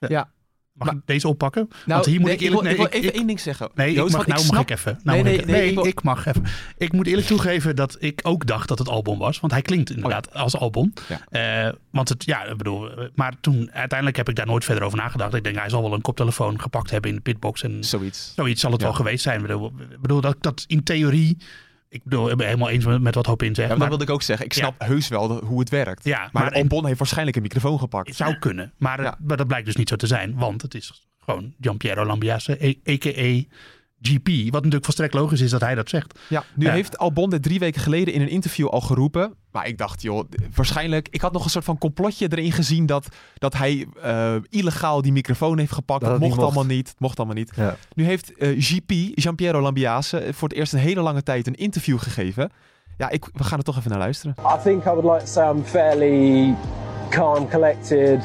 [0.73, 1.67] Mag ik deze oppakken?
[1.69, 2.61] Nou, Want hier moet nee, ik eerlijk...
[2.61, 3.69] wil, nee, ik wil ik- even ik- één ding zeggen.
[3.75, 4.99] Nee, Joost, ik mag, nou snap- mag ik even.
[5.03, 6.43] Nou Nee, nee, ik, nee, ik wil- ik mag even.
[6.77, 9.39] Ik moet eerlijk toegeven dat ik ook dacht dat het album was.
[9.39, 10.93] Want hij klinkt inderdaad als album.
[11.11, 11.67] Oh Ja.
[11.67, 14.97] Eh, want het, ja, ik bedoel, maar toen uiteindelijk heb ik daar nooit verder over
[14.97, 15.33] nagedacht.
[15.33, 17.63] Ik denk, hij zal wel een koptelefoon gepakt hebben in de pitbox.
[17.63, 18.33] En Zoiets.
[18.35, 18.87] zoiets zal het Ja.
[18.87, 19.35] wel geweest zijn.
[19.41, 21.37] Ik bedoel, ik bedoel dat, dat in theorie,
[21.91, 23.69] ik bedoel, ik ben helemaal eens met, met wat Hoop in Ja, zegt.
[23.69, 24.45] maar dat wilde ik ook zeggen.
[24.45, 26.03] Ik snap heus wel de- hoe het werkt.
[26.03, 28.07] Ja, maar maar Albon heeft waarschijnlijk een microfoon gepakt.
[28.07, 28.73] het zou kunnen.
[28.77, 30.35] Maar, maar dat blijkt dus niet zo te zijn.
[30.35, 33.43] Want het is gewoon Giampiero Lambiase, a- a.k.a.
[34.01, 34.27] GP.
[34.27, 36.19] Wat natuurlijk volstrekt logisch is dat hij dat zegt.
[36.27, 36.71] Ja, nu Ja.
[36.71, 39.33] heeft Albon dit drie weken geleden in een interview al geroepen.
[39.51, 41.07] Maar ik dacht, joh, waarschijnlijk...
[41.11, 45.11] Ik had nog een soort van complotje erin gezien dat, dat hij eh, illegaal die
[45.11, 46.05] microfoon heeft gepakt.
[46.05, 46.95] Dat mocht allemaal niet.
[46.97, 47.51] Mocht allemaal niet.
[47.55, 47.75] Ja.
[47.93, 51.99] Nu heeft eh, GP, Giampiero Lambiase, voor het eerst een hele lange tijd een interview
[51.99, 52.49] gegeven.
[52.97, 54.35] Ja, ik, we gaan er toch even naar luisteren.
[54.39, 56.55] I think I would like to say I'm fairly
[57.09, 58.19] calm, collected,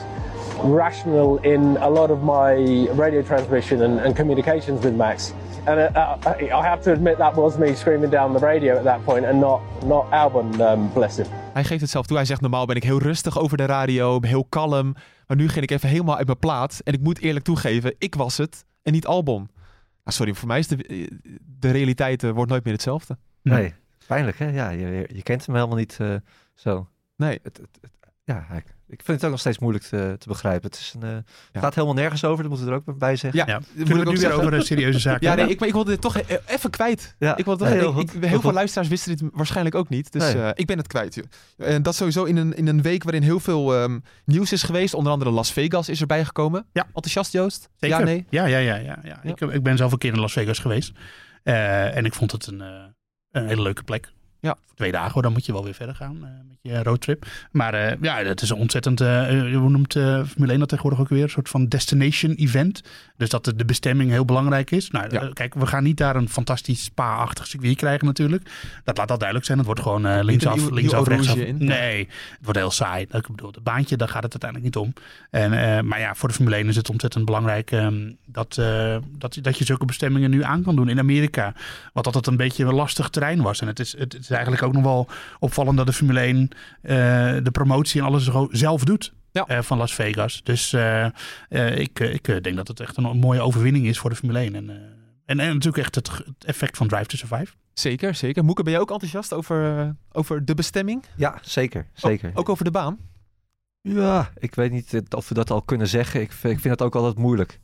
[0.75, 5.33] rational in a lot of my radio transmission and, and communications with Max.
[5.67, 8.85] And uh, uh, I have to admit that was me screaming down the radio at
[8.85, 11.27] that point and not, not Albon, um, bless him.
[11.53, 12.17] Hij geeft het zelf toe.
[12.17, 14.95] Hij zegt normaal ben ik heel rustig over de radio, heel kalm.
[15.27, 16.81] Maar nu ging ik even helemaal uit mijn plaat.
[16.85, 19.49] En ik moet eerlijk toegeven, ik was het en niet Albon.
[20.05, 21.09] Nou, sorry, voor mij is de,
[21.59, 23.19] de realiteit eh, wordt nooit meer hetzelfde.
[23.43, 23.75] Nee,
[24.07, 24.49] pijnlijk hè?
[24.51, 26.15] Ja, je, je- je kent hem helemaal niet eh,
[26.55, 26.89] zo.
[27.17, 27.91] Nee, Het, het, het-
[28.25, 30.71] ja, hij- ik vind het ook nog steeds moeilijk te, te begrijpen.
[30.71, 31.61] Het, is een, eh, het Ja.
[31.61, 33.41] gaat helemaal nergens over, dat moeten we er ook bij zeggen.
[33.41, 33.59] Ja, Ja.
[33.59, 34.41] moet Kunnen we ik het nu weer zeggen.
[34.41, 36.17] over een serieuze zaak Ja, nee, ik, maar ik wilde dit toch
[36.47, 37.15] even kwijt.
[37.19, 37.37] Ja.
[37.37, 38.03] Ik wilde toch, Nee, heel ik- goed.
[38.05, 38.53] ik- Heel heel veel goed.
[38.53, 40.13] luisteraars wisten dit waarschijnlijk ook niet.
[40.13, 40.43] Dus Nee.
[40.43, 41.23] eh, ik ben het kwijt.
[41.57, 44.95] En dat sowieso in een, in een week waarin heel veel ehm, nieuws is geweest.
[44.95, 46.67] Onder andere Las Vegas is erbij gekomen.
[46.73, 46.85] Ja.
[46.87, 47.69] Enthousiast, Joost?
[47.77, 47.99] Zeker.
[47.99, 48.27] Ja, nee?
[48.31, 48.77] Ja, ja, ja.
[48.77, 49.23] ja, ja.
[49.23, 50.93] Ik, ik ben zelf een keer in Las Vegas geweest.
[51.43, 52.69] Eh, en ik vond het een, eh,
[53.31, 54.13] een hele leuke plek.
[54.47, 54.57] Ja.
[54.67, 57.27] Voor twee dagen, hoor, dan moet je wel weer verder gaan eh, met je roadtrip.
[57.51, 61.09] Maar eh, ja, het is een ontzettend, eh, hoe noemt Formule 1 dat tegenwoordig ook
[61.09, 61.23] weer?
[61.23, 62.83] Een soort van destination event.
[63.17, 64.91] Dus dat de, bestemming heel belangrijk is.
[64.91, 65.31] Nou, Ja.
[65.33, 68.51] kijk, we gaan niet daar een fantastisch spa-achtig circuit krijgen natuurlijk.
[68.85, 69.59] Dat laat dat duidelijk zijn.
[69.59, 71.37] Het wordt gewoon linksaf, nieuw- linksaf, nieuw rechtsaf.
[71.37, 71.57] In.
[71.65, 73.03] Nee, het wordt heel saai.
[73.11, 74.93] Ik bedoel, het baantje, daar gaat het uiteindelijk niet om.
[75.31, 78.55] En, maar ja, voor de Formule 1 is het ontzettend belangrijk ehm, dat,
[79.19, 81.55] dat, dat je zulke bestemmingen nu aan kan doen in Amerika.
[81.93, 83.61] Wat altijd een beetje een lastig terrein was.
[83.61, 85.09] En het is, het is eigenlijk ook nog wel
[85.39, 86.49] opvallend dat de Formule 1
[86.83, 86.95] eh,
[87.43, 89.15] de promotie en alles zelf doet.
[89.33, 89.45] Ja.
[89.47, 90.43] eh, van Las Vegas.
[90.43, 91.05] Dus eh,
[91.49, 94.55] eh, ik, ik denk dat het echt een mooie overwinning is voor de Formule 1.
[94.55, 94.77] En, eh,
[95.25, 97.53] en, en natuurlijk echt het, het effect van Drive to Survive.
[97.75, 98.45] Zeker, zeker.
[98.45, 101.05] Moeke, ben je ook enthousiast over, over de bestemming?
[101.17, 101.87] Ja, zeker.
[101.95, 102.29] zeker.
[102.31, 102.99] Ook, ook over de baan?
[103.81, 106.21] Ja, ik weet niet of we dat al kunnen zeggen.
[106.21, 107.61] Ik, vind- ik vind dat ook altijd moeilijk.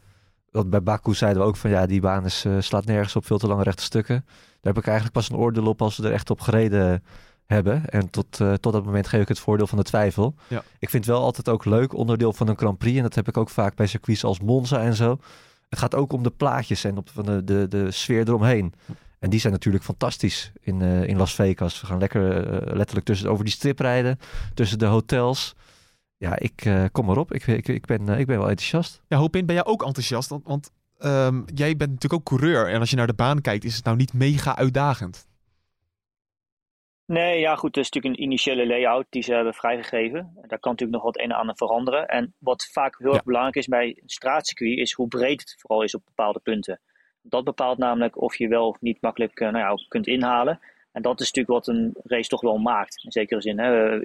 [0.52, 3.26] Want bij Baku zeiden we ook van ja, die baan is, eh, slaat nergens op,
[3.26, 4.24] veel te lange rechte stukken.
[4.26, 7.02] Daar heb ik eigenlijk pas een oordeel op als we er echt op gereden
[7.46, 7.88] hebben.
[7.88, 10.34] En tot, eh, tot dat moment geef ik het voordeel van de twijfel.
[10.48, 10.62] Ja.
[10.78, 12.96] Ik vind het wel altijd ook leuk, onderdeel van een Grand Prix.
[12.96, 15.18] En dat heb ik ook vaak bij circuits als Monza en zo.
[15.68, 18.74] Het gaat ook om de plaatjes en op van de, de, de sfeer eromheen.
[19.18, 21.80] En die zijn natuurlijk fantastisch in, eh, in Las Vegas.
[21.80, 22.22] We gaan lekker
[22.76, 24.18] letterlijk tussen, over die strip rijden,
[24.54, 25.54] tussen de hotels.
[26.22, 27.32] Ja, ik eh, kom erop.
[27.32, 29.02] Ik, ik, ik, ben, eh, ik ben wel enthousiast.
[29.08, 30.28] Ja, Hopin, ben jij ook enthousiast?
[30.28, 32.68] Want, want ehm, jij bent natuurlijk ook coureur.
[32.68, 35.26] En als je naar de baan kijkt, is het nou niet mega uitdagend.
[37.06, 40.32] Nee, ja goed, het is natuurlijk een initiële layout die ze hebben vrijgegeven.
[40.34, 42.08] Daar kan natuurlijk nog wat een en ander veranderen.
[42.08, 43.14] En wat vaak heel Ja.
[43.14, 46.80] erg belangrijk is bij een straatcircuit, is hoe breed het vooral is op bepaalde punten.
[47.22, 50.60] Dat bepaalt namelijk of je wel of niet makkelijk eh, nou ja, kunt inhalen.
[50.92, 53.04] En dat is natuurlijk wat een race toch wel maakt.
[53.04, 53.58] In zekere zin.
[53.58, 53.98] Hè.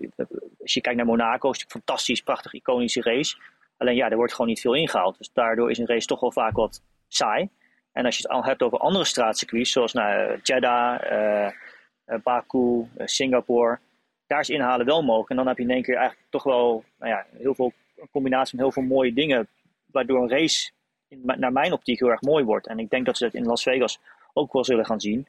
[0.61, 3.37] Als je kijkt naar Monaco, is het een fantastisch, prachtig, iconische race.
[3.77, 5.17] Alleen ja, er wordt gewoon niet veel ingehaald.
[5.17, 7.49] Dus daardoor is een race toch wel vaak wat saai.
[7.91, 11.45] En als je het al hebt over andere straatcircuits, zoals nou, Jeddah, eh,
[12.05, 13.79] eh, Baku, eh, Singapore.
[14.27, 15.29] Daar is inhalen wel mogelijk.
[15.29, 18.09] En dan heb je in één keer eigenlijk toch wel nou ja, heel veel, een
[18.11, 19.47] combinatie van heel veel mooie dingen.
[19.85, 20.71] Waardoor een race
[21.07, 22.67] in, naar mijn optiek heel erg mooi wordt.
[22.67, 23.99] En ik denk dat ze dat in Las Vegas
[24.33, 25.27] ook wel zullen gaan zien.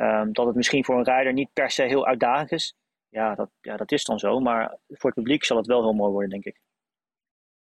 [0.00, 2.74] Ehm, dat het misschien voor een rijder niet per se heel uitdagend is.
[3.08, 4.40] Ja dat, ja, dat is dan zo.
[4.40, 6.60] Maar voor het publiek zal het wel heel mooi worden, denk ik.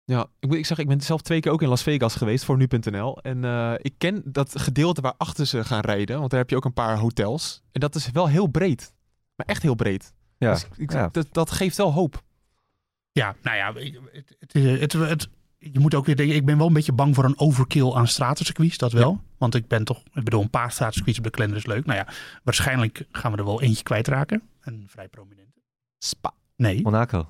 [0.04, 2.44] Ja, ik moet ik zeggen, ik ben zelf twee keer ook in Las Vegas geweest
[2.44, 3.18] voor nu.nl.
[3.22, 6.18] En eh, ik ken dat gedeelte waar achter ze gaan rijden.
[6.18, 7.62] Want daar heb je ook een paar hotels.
[7.72, 8.94] En dat is wel heel breed.
[9.34, 10.14] Maar echt heel breed.
[10.36, 11.08] Ja, Dus ik, ja.
[11.12, 12.22] dat, dat geeft wel hoop.
[13.12, 15.28] Ja, nou ja, het, het, is- het, het,
[15.58, 18.06] je moet ook weer denken, ik ben wel een beetje bang voor een overkill aan
[18.08, 19.20] stratencircuits, dat wel.
[19.38, 21.84] Want ik ben toch, ik bedoel, een paar stratencircuits op de kalender is leuk.
[21.86, 22.06] Nou ja,
[22.44, 24.42] waarschijnlijk gaan we er wel eentje kwijtraken.
[24.60, 25.60] Een vrij prominente.
[25.98, 26.32] Spa.
[26.56, 26.82] Nee.
[26.82, 27.28] Monaco.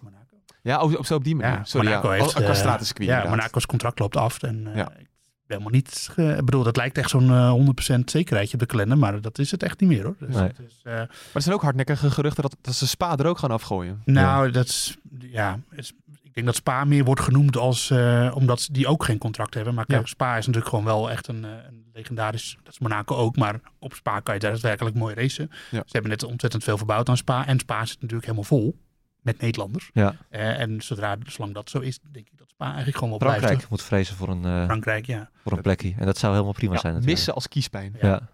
[0.63, 1.53] Ja, op, op, zo op die manier.
[1.57, 2.21] Ja, Sorry, Monaco ja.
[2.23, 3.29] heeft, Qua eh, stratencircuit Ja.
[3.29, 4.43] Monaco's contract loopt af.
[4.43, 4.91] En eh, Ja.
[4.91, 5.07] ik
[5.47, 7.53] ben helemaal niet, ik bedoel, dat lijkt echt zo'n eh,
[7.97, 8.99] 100% zekerheidje op de kalender.
[8.99, 10.17] Maar dat is het echt niet meer hoor.
[10.19, 10.51] Dus Nee.
[10.67, 13.51] is, eh, Maar er zijn ook hardnekkige geruchten dat, dat ze Spa er ook gaan
[13.51, 14.03] afgooien.
[14.05, 15.93] Nou, dat is, ja, het is-
[16.29, 19.55] ik denk dat Spa meer wordt genoemd als, eh, omdat ze die ook geen contract
[19.55, 19.75] hebben.
[19.75, 20.07] Maar kijk, Ja.
[20.07, 23.61] Spa is natuurlijk gewoon wel echt een, eh, een legendarisch, dat is Monaco ook, maar
[23.79, 25.51] op Spa kan je daadwerkelijk mooi racen.
[25.51, 25.57] Ja.
[25.71, 28.77] Ze hebben net ontzettend veel verbouwd aan Spa en Spa zit natuurlijk helemaal vol
[29.21, 29.91] met Nederlanders.
[29.93, 30.15] Ja.
[30.29, 33.39] Eh, en zodra, zolang dat zo is, denk ik dat Spa eigenlijk gewoon wel blijft.
[33.39, 35.31] Frankrijk moet vrezen voor een, eh, Frankrijk, ja.
[35.43, 35.95] voor een plekje.
[35.99, 37.19] En dat zou helemaal prima Ja, zijn natuurlijk.
[37.19, 37.97] missen als kiespijn.
[38.01, 38.29] Ja.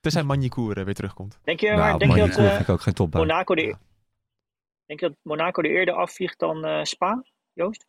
[0.00, 1.38] Tenzij Magnicourt weer terugkomt.
[1.44, 3.20] Denk je, Nou, maar, denk je dat eh, vind ik ook geen topbaan.
[3.26, 3.76] Monaco de,
[4.86, 7.22] denk je dat Monaco er eerder afvliegt dan eh, Spa,
[7.52, 7.86] Joost?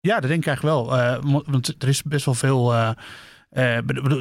[0.00, 0.96] Ja, dat denk ik eigenlijk wel.
[0.98, 2.72] Eh, want er is best wel veel.
[2.72, 2.90] eh,
[3.50, 3.76] eh,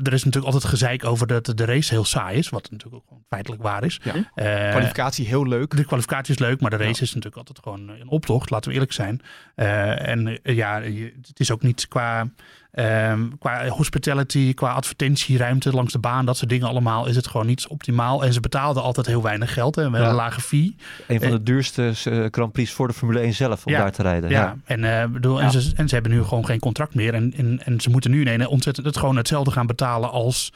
[0.08, 2.50] er is natuurlijk altijd gezeik over dat de race heel saai is.
[2.50, 4.00] Wat natuurlijk ook gewoon feitelijk waar is.
[4.04, 4.14] Ja.
[4.36, 5.76] Eh, Kwalificatie heel leuk.
[5.76, 8.50] de kwalificatie is leuk, maar de race is natuurlijk altijd gewoon een optocht.
[8.50, 9.22] Laten we eerlijk zijn.
[9.56, 12.30] Eh, en ja, je- het is ook niet qua,
[12.78, 17.46] ehm, qua hospitality, qua advertentieruimte langs de baan, dat soort dingen allemaal, is het gewoon
[17.48, 18.24] niet optimaal.
[18.24, 20.10] En ze betaalden altijd heel weinig geld hè, met Ja.
[20.10, 20.76] een lage fee.
[21.08, 23.80] Een van de duurste eh, Grand Prix voor de Formule 1 zelf om Ja.
[23.80, 24.30] daar te rijden.
[24.30, 24.56] Ja, Ja.
[24.66, 25.42] En, eh, bedoel.
[25.42, 27.14] En, ze, en ze hebben nu gewoon geen contract meer.
[27.14, 30.52] En, en, en ze moeten nu ineens ontzettend het gewoon hetzelfde gaan betalen als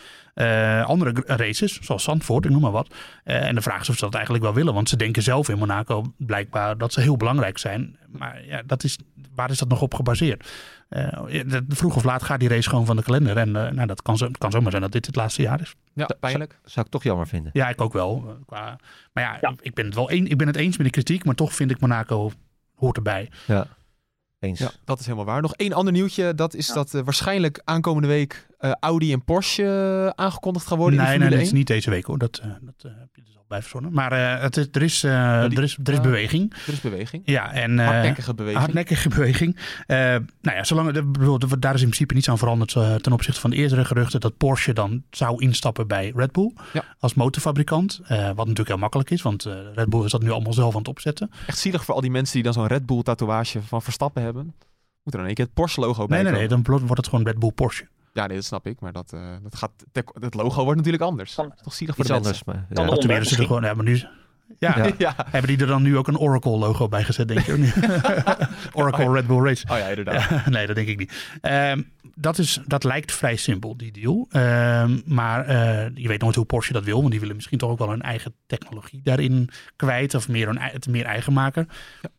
[0.85, 2.87] andere races, zoals Zandvoort, ik noem maar wat.
[3.23, 4.73] En de vraag is of ze dat eigenlijk wel willen.
[4.73, 7.97] Want ze denken zelf in Monaco blijkbaar dat ze heel belangrijk zijn.
[8.17, 8.97] Maar ja, dat is,
[9.35, 10.49] waar is dat nog op gebaseerd?
[10.91, 13.37] Eh, vroeg of laat gaat die race gewoon van de kalender.
[13.37, 15.75] En eh, nou, dat kan, zo, kan zomaar zijn dat dit het laatste jaar is.
[15.93, 16.59] Ja, pijnlijk.
[16.65, 17.51] Zou ik toch jammer vinden.
[17.53, 18.23] Ja, ik ook wel.
[18.27, 18.79] eh, Qua,
[19.13, 19.53] maar ja, Ja.
[19.61, 21.23] Ik, ben het wel een, ik ben het eens met de kritiek.
[21.25, 22.31] Maar toch vind ik Monaco
[22.75, 23.29] hoort erbij.
[23.47, 23.67] Ja.
[24.39, 24.59] Eens.
[24.59, 25.41] Ja, dat is helemaal waar.
[25.41, 26.35] Nog één ander nieuwtje.
[26.35, 26.73] Dat is Ja.
[26.73, 31.29] dat waarschijnlijk aankomende week eh, Audi en Porsche aangekondigd gaan worden nee, in de nee,
[31.29, 31.55] dat is 1.
[31.57, 32.17] niet deze week hoor.
[32.17, 33.93] Dat, eh, dat heb je dus al bij verzonnen.
[33.93, 36.53] Maar eh, het is, er, is, eh, die- er, is, er is beweging.
[36.67, 37.21] Er is beweging.
[37.25, 38.59] Ja, en, eh, Hardnekkige beweging.
[38.63, 39.57] hardnekkige beweging.
[39.87, 39.97] Eh,
[40.41, 43.11] nou ja, zolang, de- bedoel, de- daar is in principe niets aan veranderd eh, ten
[43.11, 46.83] opzichte van de eerdere geruchten dat Porsche dan zou instappen bij Red Bull Ja.
[46.99, 47.99] als motorfabrikant.
[48.03, 50.73] Eh, wat natuurlijk heel makkelijk is, want eh, Red Bull is dat nu allemaal zelf
[50.73, 51.31] aan het opzetten.
[51.47, 54.43] Echt zielig voor al die mensen die dan zo'n Red Bull tatoeage van Verstappen hebben.
[55.03, 57.07] Moet er dan een keer het Porsche logo bij Nee, nee, nee, dan wordt het
[57.07, 57.87] gewoon Red Bull Porsche.
[58.13, 58.79] Ja, nee, dat snap ik.
[58.79, 59.71] Maar dat, eh, dat gaat,
[60.19, 61.35] het logo wordt natuurlijk anders.
[61.35, 62.43] Kan- Dat is toch zielig voor de anders.
[62.43, 63.23] Maar, ja.
[63.23, 64.07] ze er gewoon, ja, maar nu, ja,
[64.59, 64.75] Ja.
[64.77, 64.95] mensen.
[64.97, 65.15] Ja.
[65.17, 67.53] hebben die er dan nu ook een Oracle logo bij gezet, denk je?
[68.73, 69.65] Oracle Red Bull Race.
[69.71, 70.29] Oh ja, inderdaad.
[70.29, 71.13] Ja, nee, dat denk ik niet.
[71.41, 71.81] Ehm,
[72.15, 74.27] dat, is, dat lijkt vrij simpel, die deal.
[74.31, 76.97] Ehm, maar eh, je weet nooit hoe Porsche dat wil.
[76.99, 80.13] Want die willen misschien toch ook wel hun eigen technologie daarin kwijt.
[80.15, 81.67] Of meer een, het meer eigen maken.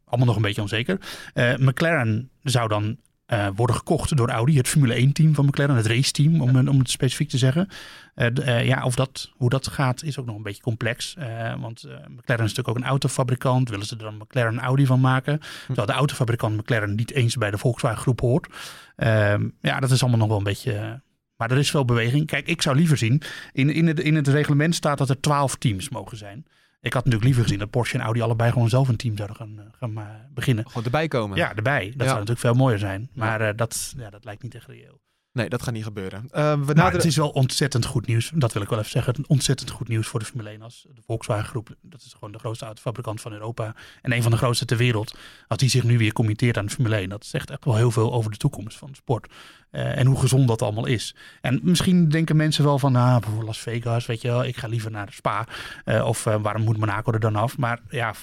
[0.05, 0.99] Allemaal nog een beetje onzeker.
[1.34, 2.97] Eh, McLaren zou dan
[3.32, 4.56] eh, worden gekocht door Audi.
[4.56, 5.76] Het Formule 1 team van McLaren.
[5.76, 7.68] Het race team, om, om het specifiek te zeggen.
[8.14, 11.14] Eh, eh, ja, of dat, hoe dat gaat is ook nog een beetje complex.
[11.60, 13.68] Want McLaren is natuurlijk ook een autofabrikant.
[13.68, 15.40] Willen ze er dan McLaren Audi van maken?
[15.66, 18.54] Terwijl de autofabrikant McLaren niet eens bij de Volkswagen groep hoort.
[18.96, 21.02] Ehm, ja, dat is allemaal nog wel een beetje...
[21.36, 22.26] maar er is veel beweging.
[22.26, 23.22] Kijk, ik zou liever zien...
[23.52, 26.46] In, in, het, in het reglement staat dat er twaalf teams mogen zijn.
[26.82, 29.36] Ik had natuurlijk liever gezien dat Porsche en Audi allebei gewoon zelf een team zouden
[29.36, 30.04] gaan, eh, gaan eh,
[30.34, 30.66] beginnen.
[30.66, 31.36] Gewoon erbij komen.
[31.36, 31.84] Ja, erbij.
[31.84, 33.10] Dat zou natuurlijk veel mooier zijn.
[33.14, 35.00] Maar eh, dat, ja, dat lijkt niet echt reëel.
[35.32, 36.28] Nee, dat gaat niet gebeuren.
[36.30, 38.30] We Maar het is wel ontzettend goed nieuws.
[38.34, 39.14] Dat wil ik wel even zeggen.
[39.26, 40.62] Ontzettend goed nieuws voor de Formule 1.
[40.62, 43.74] Als de Volkswagen groep, dat is gewoon de grootste autofabrikant van Europa.
[44.02, 45.14] En een van de grootste ter wereld.
[45.48, 47.08] Als die zich nu weer committeert aan de Formule 1.
[47.08, 49.32] Dat zegt echt wel heel veel over de toekomst van de sport.
[49.70, 51.14] Eh, en hoe gezond dat allemaal is.
[51.40, 54.44] En misschien denken mensen wel van, ah, bijvoorbeeld Las Vegas, weet je wel.
[54.44, 55.46] Ik ga liever naar Spa.
[55.84, 57.58] Eh, of eh, waarom moet Monaco er dan af?
[57.58, 58.14] Maar ja,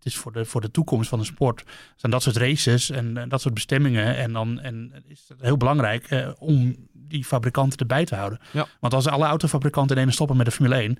[0.00, 1.64] het is voor de, voor de toekomst van de sport.
[1.96, 4.16] Zijn dat soort races en eh, dat soort bestemmingen.
[4.16, 8.40] En dan en is het heel belangrijk eh, om die fabrikanten erbij te houden.
[8.50, 8.66] Ja.
[8.80, 10.98] Want als alle autofabrikanten ineens stoppen met de Formule 1,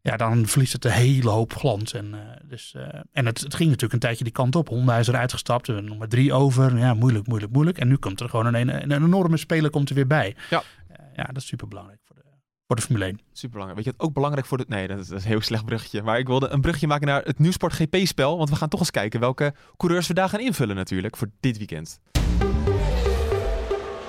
[0.00, 1.92] ja, dan verliest het een hele hoop glans.
[1.92, 2.76] En, eh, dus,
[3.12, 4.68] en het, het ging natuurlijk een tijdje die kant op.
[4.68, 6.78] Honda is eruit gestapt, er nog maar drie over.
[6.78, 7.78] Ja, moeilijk, moeilijk, moeilijk.
[7.78, 10.36] En nu komt er gewoon een, een, een enorme speler komt er weer bij.
[10.50, 10.62] Ja.
[11.16, 12.01] Ja, dat is super belangrijk
[12.66, 13.20] voor de, Formule 1.
[13.32, 13.76] Superbelangrijk.
[13.76, 14.64] Weet je wat ook belangrijk voor de...
[14.68, 16.02] Nee, dat is, dat is een heel slecht bruggetje.
[16.02, 18.36] Maar ik wilde een bruggetje maken naar het Nieuwsport GP-spel.
[18.36, 21.58] Want we gaan toch eens kijken welke coureurs we daar gaan invullen natuurlijk voor dit
[21.58, 22.00] weekend.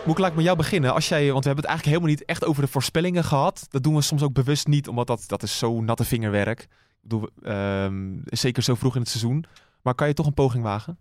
[0.06, 0.94] Moet ik laat ik met jou beginnen?
[0.94, 3.66] Als jij, want we hebben het eigenlijk helemaal niet echt over de voorspellingen gehad.
[3.70, 6.62] Dat doen we soms ook bewust niet, omdat dat, dat is zo natte vingerwerk.
[6.62, 6.70] Ik
[7.02, 9.46] bedoel, ehm, zeker zo vroeg in het seizoen.
[9.82, 10.98] Maar kan je toch een poging wagen?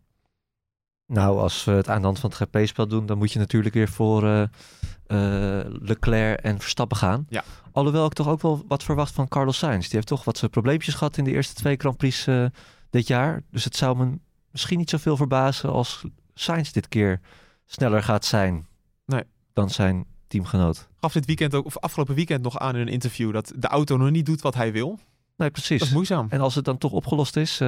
[1.13, 3.75] Nou, als we het aan de hand van het GP-spel doen, dan moet je natuurlijk
[3.75, 7.27] weer voor eh, eh, Leclerc en Verstappen gaan.
[7.29, 7.45] Ja.
[7.73, 9.83] Alhoewel ik toch ook wel wat verwacht van Carlos Sainz.
[9.85, 12.45] Die heeft toch wat zijn probleempjes gehad in de eerste twee Grand Prix eh,
[12.91, 13.43] dit jaar.
[13.51, 14.19] Dus het zou me
[14.51, 16.05] misschien niet zoveel verbazen als
[16.35, 17.21] Sainz dit keer
[17.67, 18.67] sneller gaat zijn
[19.07, 19.25] Nee.
[19.53, 20.89] dan zijn teamgenoot.
[21.01, 23.97] Gaf dit weekend ook, of afgelopen weekend nog aan in een interview dat de auto
[23.97, 24.99] nog niet doet wat hij wil.
[25.37, 25.79] Nee, precies.
[25.79, 26.27] Dat is moeizaam.
[26.31, 27.63] En als het dan toch opgelost is,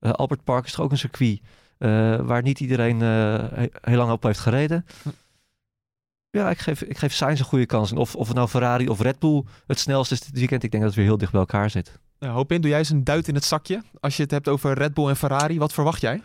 [0.00, 1.40] Albert Park is toch ook een circuit
[2.26, 4.86] waar niet iedereen eh, he- heel lang op heeft gereden.
[5.02, 5.08] Hm.
[6.30, 7.90] Ja, ik geef, ik geef Sainz een goede kans.
[7.90, 10.70] En of, of het nou Ferrari of Red Bull het snelste is dit weekend, ik
[10.70, 11.98] denk dat het weer heel dicht bij elkaar zit.
[12.18, 13.82] Ja, hoop in, doe jij eens een duit in het zakje.
[14.00, 16.22] Als je het hebt over Red Bull en Ferrari, wat verwacht jij?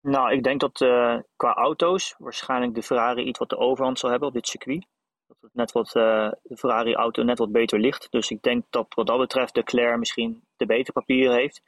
[0.00, 4.10] Nou, ik denk dat eh, qua auto's waarschijnlijk de Ferrari iets wat de overhand zal
[4.10, 4.86] hebben op dit circuit.
[5.26, 8.06] Dat het net wat, eh, de Ferrari-auto net wat beter ligt.
[8.10, 11.62] Dus ik denk dat wat dat betreft de Claire misschien de betere papieren heeft.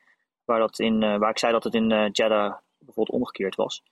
[0.46, 3.82] Waar, dat in, eh, waar ik zei dat het in eh, Jeddah bijvoorbeeld omgekeerd was.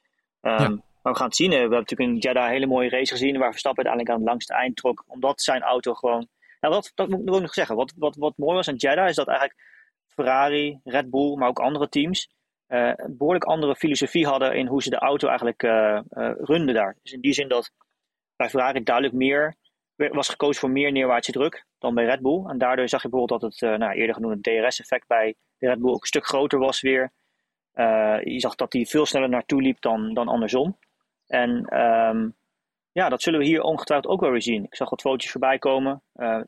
[0.40, 0.68] Ehm, Ja.
[1.02, 1.50] Maar we gaan het zien.
[1.50, 3.38] We hebben natuurlijk in Jeddah een hele mooie race gezien.
[3.38, 5.04] Waar Verstappen uiteindelijk aan het langste eind trok.
[5.06, 6.28] Omdat zijn auto gewoon...
[6.60, 7.76] Nou, wat, dat moet ik nog zeggen.
[7.76, 9.58] Wat, wat, wat mooi was aan Jeddah is dat eigenlijk
[10.08, 12.28] Ferrari, Red Bull, maar ook andere teams
[12.66, 16.00] eh, een behoorlijk andere filosofie hadden in hoe ze de auto eigenlijk eh,
[16.38, 16.96] runden daar.
[17.02, 17.70] Dus in die zin dat
[18.36, 19.54] bij Ferrari duidelijk meer
[19.96, 22.44] was gekozen voor meer neerwaartse druk dan bij Red Bull.
[22.46, 25.78] En daardoor zag je bijvoorbeeld dat het eh, nou, eerder genoemde DRS-effect bij de Red
[25.78, 27.12] Bull ook een stuk groter was weer.
[27.72, 30.78] Eh, je zag dat hij veel sneller naartoe liep dan, dan andersom.
[31.26, 32.28] En ehm,
[32.92, 34.64] ja, dat zullen we hier ongetwijfeld ook wel weer zien.
[34.64, 36.02] Ik zag wat foto's voorbij komen.
[36.12, 36.40] Eh,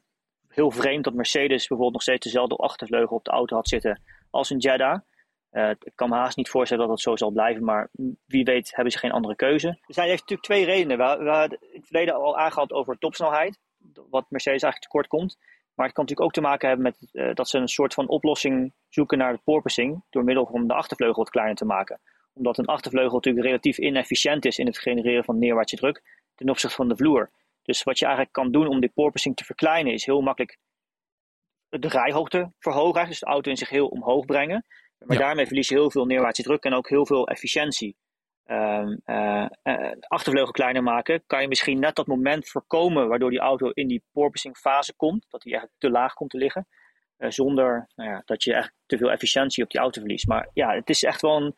[0.49, 4.51] heel vreemd dat Mercedes bijvoorbeeld nog steeds dezelfde achtervleugel op de auto had zitten als
[4.51, 5.01] in Jeddah.
[5.57, 7.88] Eh, ik kan me haast niet voorstellen dat dat zo zal blijven, maar
[8.26, 9.68] wie weet hebben ze geen andere keuze.
[9.68, 10.98] Er zijn natuurlijk twee redenen.
[10.98, 13.59] We, we in het verleden al aangehaald over topsnelheid,
[14.11, 15.36] wat Mercedes eigenlijk tekort komt.
[15.74, 18.09] Maar het kan natuurlijk ook te maken hebben met eh, dat ze een soort van
[18.09, 22.00] oplossing zoeken naar de porpoising, door middel van de achtervleugel wat kleiner te maken.
[22.32, 26.02] Omdat een achtervleugel natuurlijk relatief inefficiënt is in het genereren van neerwaartse druk
[26.34, 27.30] ten opzichte van de vloer.
[27.62, 30.59] Dus wat je eigenlijk kan doen om die porpoising te verkleinen, is heel makkelijk
[31.68, 34.64] de rijhoogte verhogen, dus de auto in zich heel omhoog brengen.
[34.99, 35.22] Maar Ja.
[35.22, 37.97] daarmee verlies je heel veel neerwaartse druk en ook heel veel efficiëntie.
[38.44, 43.88] De achtervleugel kleiner maken, kan je misschien net dat moment voorkomen waardoor die auto in
[43.88, 46.66] die porpoising fase komt, dat die eigenlijk te laag komt te liggen,
[47.16, 50.26] eh, zonder nou ja, dat je eigenlijk te veel efficiëntie op die auto verliest.
[50.26, 51.55] Maar ja, het is echt wel een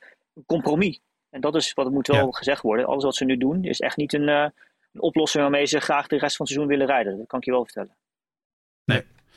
[0.47, 1.01] compromis.
[1.31, 2.31] En dat is wat het moet wel Ja.
[2.31, 2.87] gezegd worden.
[2.87, 4.53] Alles wat ze nu doen is echt niet een, een
[4.95, 7.19] oplossing waarmee ze graag de rest van het seizoen willen rijden.
[7.19, 7.97] Dat kan ik je wel vertellen.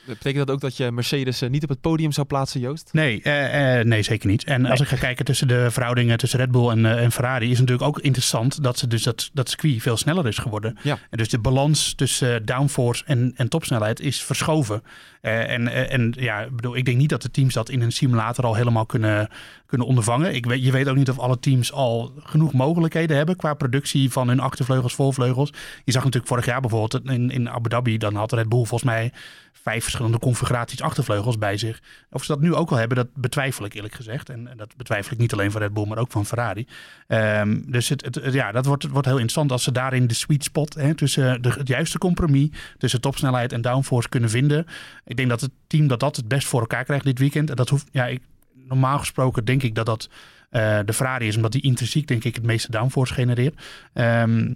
[0.06, 2.89] Betekent dat ook dat je Mercedes eh, niet op het podium zou plaatsen, Joost?
[2.91, 4.43] Nee, eh, eh, nee, zeker niet.
[4.43, 7.60] En als ik ga kijken tussen de verhoudingen tussen Red Bull en, en Ferrari, is
[7.60, 10.78] het natuurlijk ook interessant dat, ze dus dat, dat circuit veel sneller is geworden.
[10.84, 10.97] Ja.
[11.10, 14.84] En dus de balans tussen downforce en, en topsnelheid is verschoven.
[15.22, 17.82] Eh, en, eh, en ja, ik bedoel, ik denk niet dat de teams dat in
[17.82, 19.30] een simulator al helemaal kunnen,
[19.66, 20.36] kunnen ondervangen.
[20.36, 24.12] Ik weet, je weet ook niet of alle teams al genoeg mogelijkheden hebben qua productie
[24.12, 25.50] van hun achtervleugels, voorvleugels.
[25.84, 28.84] Je zag natuurlijk vorig jaar bijvoorbeeld in, in Abu Dhabi, dan had Red Bull volgens
[28.84, 29.12] mij
[29.54, 31.80] vijf verschillende configuraties achtervleugels bij zich.
[32.12, 34.30] Of ze dat nu ook al hebben, dat betwijfel ik eerlijk gezegd.
[34.30, 36.68] En, dat betwijfel ik niet alleen van Red Bull, maar ook van Ferrari.
[37.08, 40.74] Ehm, dus het- ja, dat wordt, wordt heel interessant als ze daarin de sweet spot
[40.74, 44.66] hè, tussen de, het juiste compromis tussen topsnelheid en downforce kunnen vinden.
[45.12, 47.49] Ik denk dat het team dat dat het best voor elkaar krijgt dit weekend.
[47.49, 48.22] En dat hoeft, ja, ik,
[48.53, 50.09] normaal gesproken denk ik dat dat
[50.49, 53.62] eh, de Ferrari is, omdat die intrinsiek denk ik het meeste downforce genereert.
[53.93, 54.53] Ehm,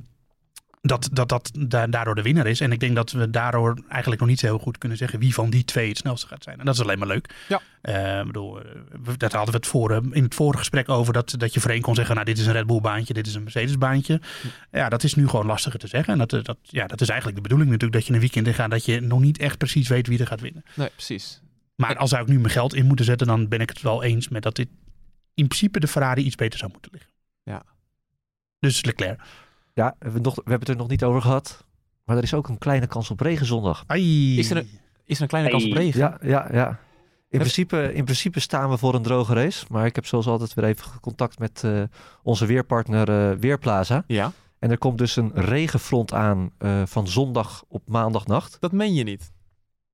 [0.88, 2.60] dat dat, dat da- daardoor de winnaar is.
[2.60, 5.34] En ik denk dat we daardoor eigenlijk nog niet zo heel goed kunnen zeggen wie
[5.34, 6.60] van die twee het snelste gaat zijn.
[6.60, 7.36] En dat is alleen maar leuk.
[7.48, 7.62] Ja.
[8.20, 8.66] Ik bedoel, eh,
[9.18, 11.14] dat hadden we het voor, eh, in het vorige gesprek over.
[11.14, 13.28] Dat, dat je voor één kon zeggen, nou dit is een Red Bull baantje, dit
[13.28, 14.22] is een Mercedes baantje.
[14.72, 16.14] Ja, dat is nu gewoon lastiger te zeggen.
[16.14, 18.00] En dat, dat, ja, dat is eigenlijk de bedoeling natuurlijk.
[18.00, 20.28] Dat je een weekend in gaat dat je nog niet echt precies weet wie er
[20.28, 20.64] gaat winnen.
[20.74, 21.42] Nee, precies.
[21.76, 24.04] Maar als zou ik nu mijn geld in moeten zetten, dan ben ik het wel
[24.04, 24.68] eens met dat dit
[25.34, 27.12] in principe de Ferrari iets beter zou moeten liggen.
[27.44, 27.64] Ja.
[28.60, 29.22] Dus Leclerc.
[29.76, 31.66] Ja, we hebben, nog, we hebben het er nog niet over gehad.
[32.04, 33.84] Maar er is ook een kleine kans op regen zondag.
[33.88, 34.40] Ai.
[34.40, 34.70] Is er een,
[35.06, 36.00] is er een kleine kans op regen?
[36.00, 36.80] Ja, ja, ja.
[37.30, 39.66] In principe, in principe staan we voor een droge race.
[39.70, 41.84] Maar ik heb zoals altijd weer even contact met eh,
[42.24, 44.04] onze weerpartner eh, Weerplaza.
[44.08, 48.58] Ja, En er komt dus een regenfront aan eh, van zondag op maandagnacht.
[48.60, 49.32] dat meen je niet.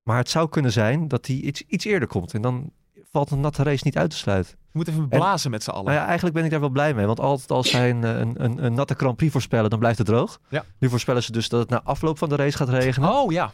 [0.04, 2.34] Maar het zou kunnen zijn dat die iets, iets eerder komt.
[2.34, 2.72] En dan
[3.12, 4.56] valt een natte race niet uit te sluiten.
[4.72, 5.86] We moeten even blazen met z'n allen.
[5.86, 7.06] Nou ja, eigenlijk ben ik daar wel blij mee.
[7.06, 10.08] Want altijd als zij een, een, een, een natte Grand Prix voorspellen, dan blijft het
[10.08, 10.40] droog.
[10.50, 10.64] Ja.
[10.80, 13.10] Nu voorspellen ze dus dat het na afloop van de race gaat regenen.
[13.10, 13.52] Oh ja.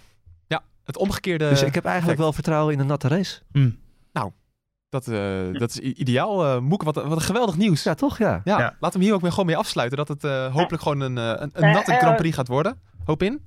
[0.48, 1.50] Ja, het omgekeerde.
[1.50, 2.20] dus ik heb eigenlijk effect.
[2.20, 3.42] wel vertrouwen in een natte race.
[3.52, 3.70] Hm.
[4.90, 5.20] Dat, eh,
[5.54, 6.46] dat is ideaal.
[6.46, 7.84] eh Moeke, wat, wat een geweldig nieuws.
[7.84, 8.18] Ja, toch?
[8.18, 8.42] Ja.
[8.44, 8.64] Ja, Ja.
[8.64, 9.98] laten we hem hier ook weer gewoon mee afsluiten.
[9.98, 12.48] Dat het eh, hopelijk gewoon een, eh, een, een Eh, natte eh, Grand Prix gaat
[12.48, 12.80] worden.
[13.06, 13.46] Hoop in.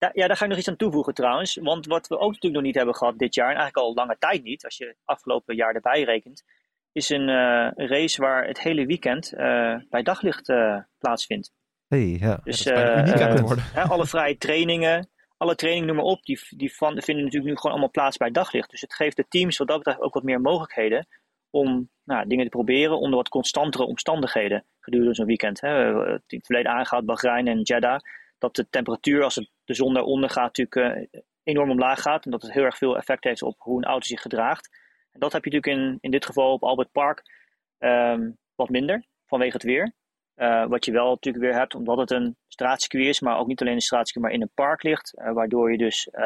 [0.00, 1.58] Ja, ja, daar ga ik nog iets aan toevoegen trouwens.
[1.62, 4.16] Want wat we ook natuurlijk nog niet hebben gehad dit jaar, en eigenlijk al lange
[4.18, 6.44] tijd niet, als je het afgelopen jaar erbij rekent,
[6.92, 11.52] is een eh, race waar het hele weekend eh, bij daglicht eh, plaatsvindt.
[11.88, 12.40] Hey, ja.
[12.44, 13.64] Dus worden.
[13.74, 17.72] alle vrije trainingen, alle trainingen noem maar op, die, die van, vinden natuurlijk nu gewoon
[17.72, 18.70] allemaal plaats bij daglicht.
[18.70, 21.06] Dus het geeft de teams wat dat betreft ook wat meer mogelijkheden
[21.50, 25.60] om nou, dingen te proberen onder wat constantere omstandigheden gedurende zo'n weekend.
[25.60, 25.68] Hè.
[25.76, 28.00] We hebben het in het verleden aangehaald, Bahrein en Jeddah,
[28.40, 32.30] dat de temperatuur als het, de zon daaronder gaat natuurlijk eh, enorm omlaag gaat en
[32.30, 34.68] dat het heel erg veel effect heeft op hoe een auto zich gedraagt.
[35.10, 37.22] En dat heb je natuurlijk in, in dit geval op Albert Park
[37.78, 39.94] ehm, wat minder vanwege het weer.
[40.34, 43.60] Eh, wat je wel natuurlijk weer hebt, omdat het een straatcircuit is, maar ook niet
[43.60, 45.16] alleen een straatcircuit, maar in een park ligt.
[45.16, 46.22] eh, waardoor je dus eh,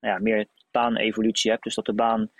[0.00, 1.62] nou ja, meer baanevolutie hebt.
[1.62, 2.30] Dus dat de baan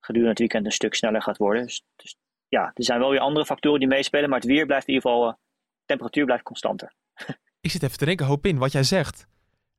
[0.00, 1.62] gedurende het weekend een stuk sneller gaat worden.
[1.62, 2.16] Dus, dus
[2.48, 5.10] ja, er zijn wel weer andere factoren die meespelen, maar het weer blijft in ieder
[5.10, 5.38] geval,
[5.84, 6.92] temperatuur blijft constanter.
[7.60, 9.26] Ik zit even te denken, hoop in wat jij zegt.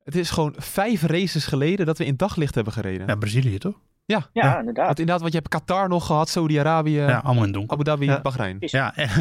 [0.04, 3.06] Het is gewoon vijf races geleden dat we in daglicht hebben gereden.
[3.06, 3.74] Ja, Brazilië toch?
[4.04, 4.58] Ja, Ja, Ja.
[4.58, 4.86] inderdaad.
[4.86, 7.72] want inderdaad, want je hebt Qatar nog gehad, Saudi-Arabië, Ja, allemaal in donker.
[7.72, 8.20] Abu Dhabi, Ja.
[8.20, 8.56] Bahrein.
[8.60, 9.16] Ja, eh,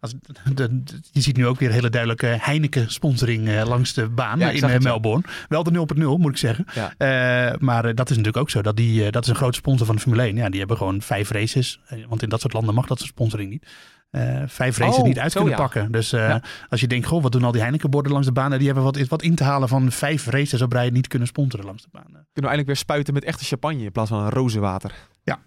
[0.00, 0.14] als,
[0.54, 4.50] de, de- je ziet nu ook weer hele duidelijke Heineken-sponsoring eh, langs de baan Ja,
[4.50, 4.82] in eh, het.
[4.82, 5.24] Melbourne.
[5.48, 6.64] Wel de 0.0 moet ik zeggen.
[6.74, 6.94] Ja.
[6.96, 8.62] Eh, maar dat is natuurlijk ook zo.
[8.62, 10.36] Dat, die, dat is een grote sponsor van de Formule 1.
[10.36, 11.80] Ja, die hebben gewoon vijf races.
[12.08, 13.66] Want in dat soort landen mag dat soort sponsoring niet.
[14.12, 15.64] Eh, vijf races Oh, niet uit zo kunnen ja.
[15.64, 15.92] pakken.
[15.92, 16.42] Dus eh, Ja.
[16.68, 18.46] als je denkt, goh, wat doen al die Heineken-borden langs de baan?
[18.46, 21.28] Nou, Die hebben wat, wat in te halen van vijf races op rij niet kunnen
[21.28, 22.04] sponsoren langs de baan.
[22.04, 24.94] Kunnen we eindelijk weer spuiten met echte champagne in plaats van rozenwater.
[25.22, 25.38] Ja.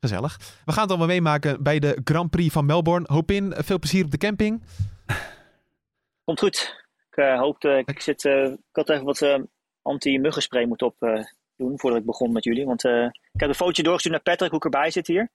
[0.00, 0.36] Gezellig.
[0.64, 3.06] We gaan het allemaal meemaken bij de Grand Prix van Melbourne.
[3.12, 4.62] Hoop in, veel plezier op de camping.
[6.24, 6.84] Komt goed.
[7.10, 9.34] Ik uh, hoop, uh, ik, zit, uh, ik had even wat uh,
[9.82, 11.24] anti-muggenspray moeten op uh,
[11.56, 12.64] doen voordat ik begon met jullie.
[12.66, 15.28] Want uh, ik heb een fotootje doorgestuurd naar Patrick hoe ik erbij zit hier.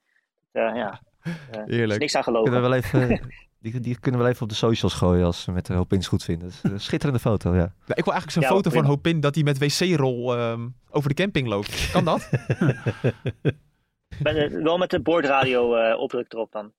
[0.52, 2.00] Uh, ja, er is Heerlijk.
[2.00, 2.52] niks aan geloven.
[2.52, 3.20] Kunnen we wel even,
[3.62, 5.92] die, die kunnen we wel even op de socials gooien als we met de hoop
[5.92, 6.48] ins goed vinden.
[6.48, 7.56] Dat is een schitterende foto, ja.
[7.56, 8.86] Nou, ik wil eigenlijk zo'n Ja, foto van prima.
[8.86, 11.90] Hoop in dat hij met wc-rol ehm, over de camping loopt.
[11.90, 12.28] Kan dat?
[14.18, 16.72] Ben, eh, wel met de boordradio uh, opdruk erop dan.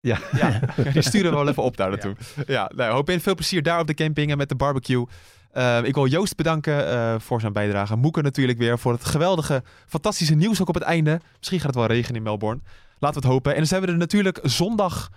[0.00, 0.18] Ja.
[0.42, 0.60] ja,
[0.92, 2.16] die sturen we wel even op daar naartoe.
[2.46, 5.06] Ja, nou, Hoop in, veel plezier daar op de camping en met de barbecue.
[5.54, 7.96] Uh, ik wil Joost bedanken uh, voor zijn bijdrage.
[7.96, 11.20] Moeke natuurlijk weer voor het geweldige, fantastische nieuws ook op het einde.
[11.38, 12.60] Misschien gaat het wel regenen in Melbourne.
[13.04, 13.52] Laten we het hopen.
[13.52, 15.08] En dan zijn we er natuurlijk zondag.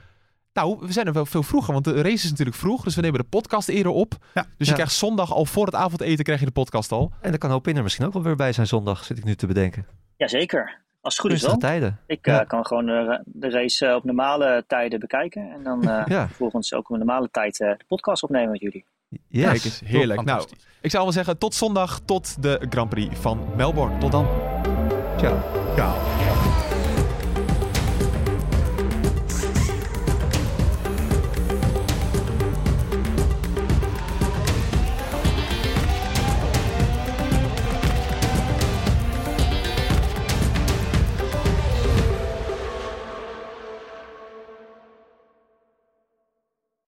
[0.54, 2.84] Nou, we zijn er wel veel vroeger, want de race is natuurlijk vroeg.
[2.84, 4.14] Dus we nemen de podcast eerder op.
[4.34, 4.42] Ja.
[4.42, 4.74] Dus je Ja.
[4.74, 7.12] krijgt zondag al voor het avondeten krijg je de podcast al.
[7.22, 9.24] En dan kan hoop in er misschien ook wel weer bij zijn zondag, zit ik
[9.24, 9.86] nu te bedenken.
[10.18, 10.82] Jazeker.
[11.02, 11.58] Als het goed is wel.
[11.58, 12.00] tijden.
[12.08, 12.42] Ik Ja.
[12.42, 15.52] eh, kan gewoon eh, de race eh, op normale tijden bekijken.
[15.52, 16.28] En dan eh, Ja.
[16.28, 18.86] vervolgens ook op normale tijd de podcast opnemen met jullie.
[19.28, 19.44] Yes.
[19.46, 20.24] Kijk eens, heerlijk.
[20.24, 20.48] Nou,
[20.82, 23.98] ik zou wel zeggen tot zondag, tot de Grand Prix van Melbourne.
[23.98, 24.28] Tot dan.
[25.18, 25.38] Ciao.
[25.76, 26.67] Ja.